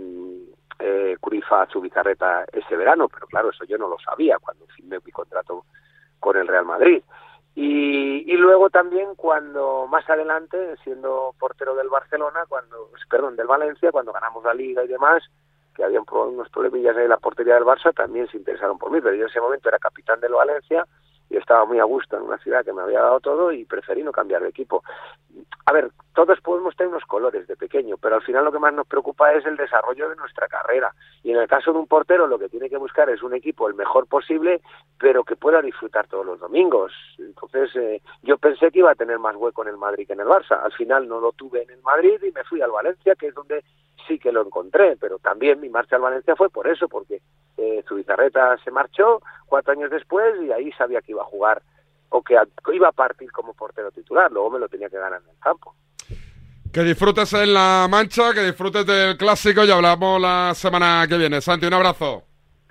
eh, 0.78 1.16
Curifa 1.20 1.66
su 1.66 1.80
bizarreta 1.80 2.44
ese 2.50 2.76
verano, 2.76 3.08
pero 3.08 3.26
claro, 3.26 3.50
eso 3.50 3.64
yo 3.64 3.78
no 3.78 3.88
lo 3.88 3.98
sabía 3.98 4.38
cuando 4.38 4.66
firmé 4.74 4.98
mi 5.04 5.12
contrato 5.12 5.64
con 6.18 6.36
el 6.36 6.48
Real 6.48 6.64
Madrid. 6.64 7.02
Y, 7.54 8.24
y, 8.32 8.36
luego 8.36 8.68
también 8.68 9.14
cuando 9.14 9.86
más 9.86 10.08
adelante, 10.10 10.74
siendo 10.82 11.34
portero 11.38 11.76
del 11.76 11.88
Barcelona, 11.88 12.46
cuando, 12.48 12.90
perdón, 13.08 13.36
del 13.36 13.46
Valencia, 13.46 13.92
cuando 13.92 14.12
ganamos 14.12 14.42
la 14.42 14.54
Liga 14.54 14.82
y 14.82 14.88
demás, 14.88 15.22
que 15.76 15.84
habían 15.84 16.04
unos 16.10 16.48
problemillas 16.48 16.96
en 16.96 17.08
la 17.08 17.18
portería 17.18 17.54
del 17.54 17.64
Barça, 17.64 17.94
también 17.94 18.26
se 18.28 18.38
interesaron 18.38 18.78
por 18.78 18.90
mí, 18.90 19.00
pero 19.00 19.14
yo 19.14 19.24
en 19.24 19.30
ese 19.30 19.40
momento 19.40 19.68
era 19.68 19.78
capitán 19.78 20.20
del 20.20 20.32
Valencia 20.32 20.84
y 21.30 21.36
estaba 21.36 21.64
muy 21.64 21.78
a 21.78 21.84
gusto 21.84 22.16
en 22.16 22.22
una 22.22 22.38
ciudad 22.38 22.64
que 22.64 22.72
me 22.72 22.82
había 22.82 23.00
dado 23.00 23.20
todo 23.20 23.52
y 23.52 23.64
preferí 23.64 24.02
no 24.02 24.12
cambiar 24.12 24.42
de 24.42 24.48
equipo. 24.48 24.82
A 25.66 25.72
ver, 25.72 25.90
todos 26.14 26.40
podemos 26.40 26.76
tener 26.76 26.92
unos 26.92 27.04
colores 27.06 27.46
de 27.48 27.56
pequeño, 27.56 27.96
pero 27.96 28.16
al 28.16 28.22
final 28.22 28.44
lo 28.44 28.52
que 28.52 28.58
más 28.58 28.72
nos 28.72 28.86
preocupa 28.86 29.32
es 29.32 29.44
el 29.46 29.56
desarrollo 29.56 30.08
de 30.08 30.16
nuestra 30.16 30.46
carrera. 30.46 30.94
Y 31.22 31.32
en 31.32 31.38
el 31.38 31.48
caso 31.48 31.72
de 31.72 31.78
un 31.78 31.86
portero 31.86 32.26
lo 32.26 32.38
que 32.38 32.48
tiene 32.48 32.68
que 32.68 32.76
buscar 32.76 33.08
es 33.10 33.22
un 33.22 33.34
equipo 33.34 33.66
el 33.66 33.74
mejor 33.74 34.06
posible, 34.06 34.60
pero 34.98 35.24
que 35.24 35.36
pueda 35.36 35.62
disfrutar 35.62 36.06
todos 36.06 36.26
los 36.26 36.38
domingos. 36.38 36.92
Entonces 37.18 37.74
eh, 37.76 38.02
yo 38.22 38.36
pensé 38.36 38.70
que 38.70 38.80
iba 38.80 38.90
a 38.90 38.94
tener 38.94 39.18
más 39.18 39.34
hueco 39.36 39.62
en 39.62 39.68
el 39.68 39.78
Madrid 39.78 40.06
que 40.06 40.12
en 40.12 40.20
el 40.20 40.26
Barça. 40.26 40.62
Al 40.62 40.72
final 40.72 41.08
no 41.08 41.18
lo 41.18 41.32
tuve 41.32 41.62
en 41.62 41.70
el 41.70 41.82
Madrid 41.82 42.22
y 42.22 42.30
me 42.30 42.44
fui 42.44 42.60
al 42.60 42.70
Valencia, 42.70 43.14
que 43.14 43.28
es 43.28 43.34
donde 43.34 43.64
sí 44.06 44.18
que 44.18 44.32
lo 44.32 44.42
encontré, 44.44 44.96
pero 44.96 45.18
también 45.18 45.60
mi 45.60 45.68
marcha 45.68 45.96
al 45.96 46.02
Valencia 46.02 46.36
fue 46.36 46.50
por 46.50 46.66
eso, 46.66 46.88
porque 46.88 47.20
eh, 47.56 47.84
Zubizarreta 47.88 48.56
se 48.64 48.70
marchó 48.70 49.20
cuatro 49.46 49.72
años 49.72 49.90
después 49.90 50.34
y 50.42 50.52
ahí 50.52 50.70
sabía 50.72 51.00
que 51.00 51.12
iba 51.12 51.22
a 51.22 51.26
jugar 51.26 51.62
o 52.10 52.22
que 52.22 52.36
iba 52.72 52.88
a 52.88 52.92
partir 52.92 53.30
como 53.32 53.54
portero 53.54 53.90
titular, 53.90 54.30
luego 54.30 54.50
me 54.50 54.58
lo 54.58 54.68
tenía 54.68 54.88
que 54.88 54.98
ganar 54.98 55.20
en 55.22 55.30
el 55.30 55.38
campo. 55.40 55.74
Que 56.72 56.82
disfrutes 56.82 57.32
en 57.34 57.54
la 57.54 57.86
mancha, 57.88 58.32
que 58.32 58.42
disfrutes 58.42 58.84
del 58.86 59.16
clásico 59.16 59.64
y 59.64 59.70
hablamos 59.70 60.20
la 60.20 60.52
semana 60.54 61.06
que 61.08 61.16
viene. 61.16 61.40
Santi, 61.40 61.66
un 61.66 61.74
abrazo. 61.74 62.24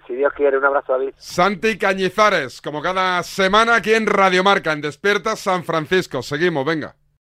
Si 0.06 0.14
Dios 0.14 0.34
quiere, 0.34 0.58
un 0.58 0.66
abrazo, 0.66 0.94
David. 0.94 1.14
Santi 1.16 1.78
Cañizares, 1.78 2.62
como 2.62 2.82
cada 2.82 3.24
semana 3.24 3.76
aquí 3.76 3.94
en 3.94 4.06
Radio 4.06 4.44
Marca, 4.44 4.74
en 4.74 4.82
Despierta 4.82 5.38
San 5.38 5.64
Francisco. 5.64 6.22
Seguimos, 6.22 6.66
venga. 6.66 6.96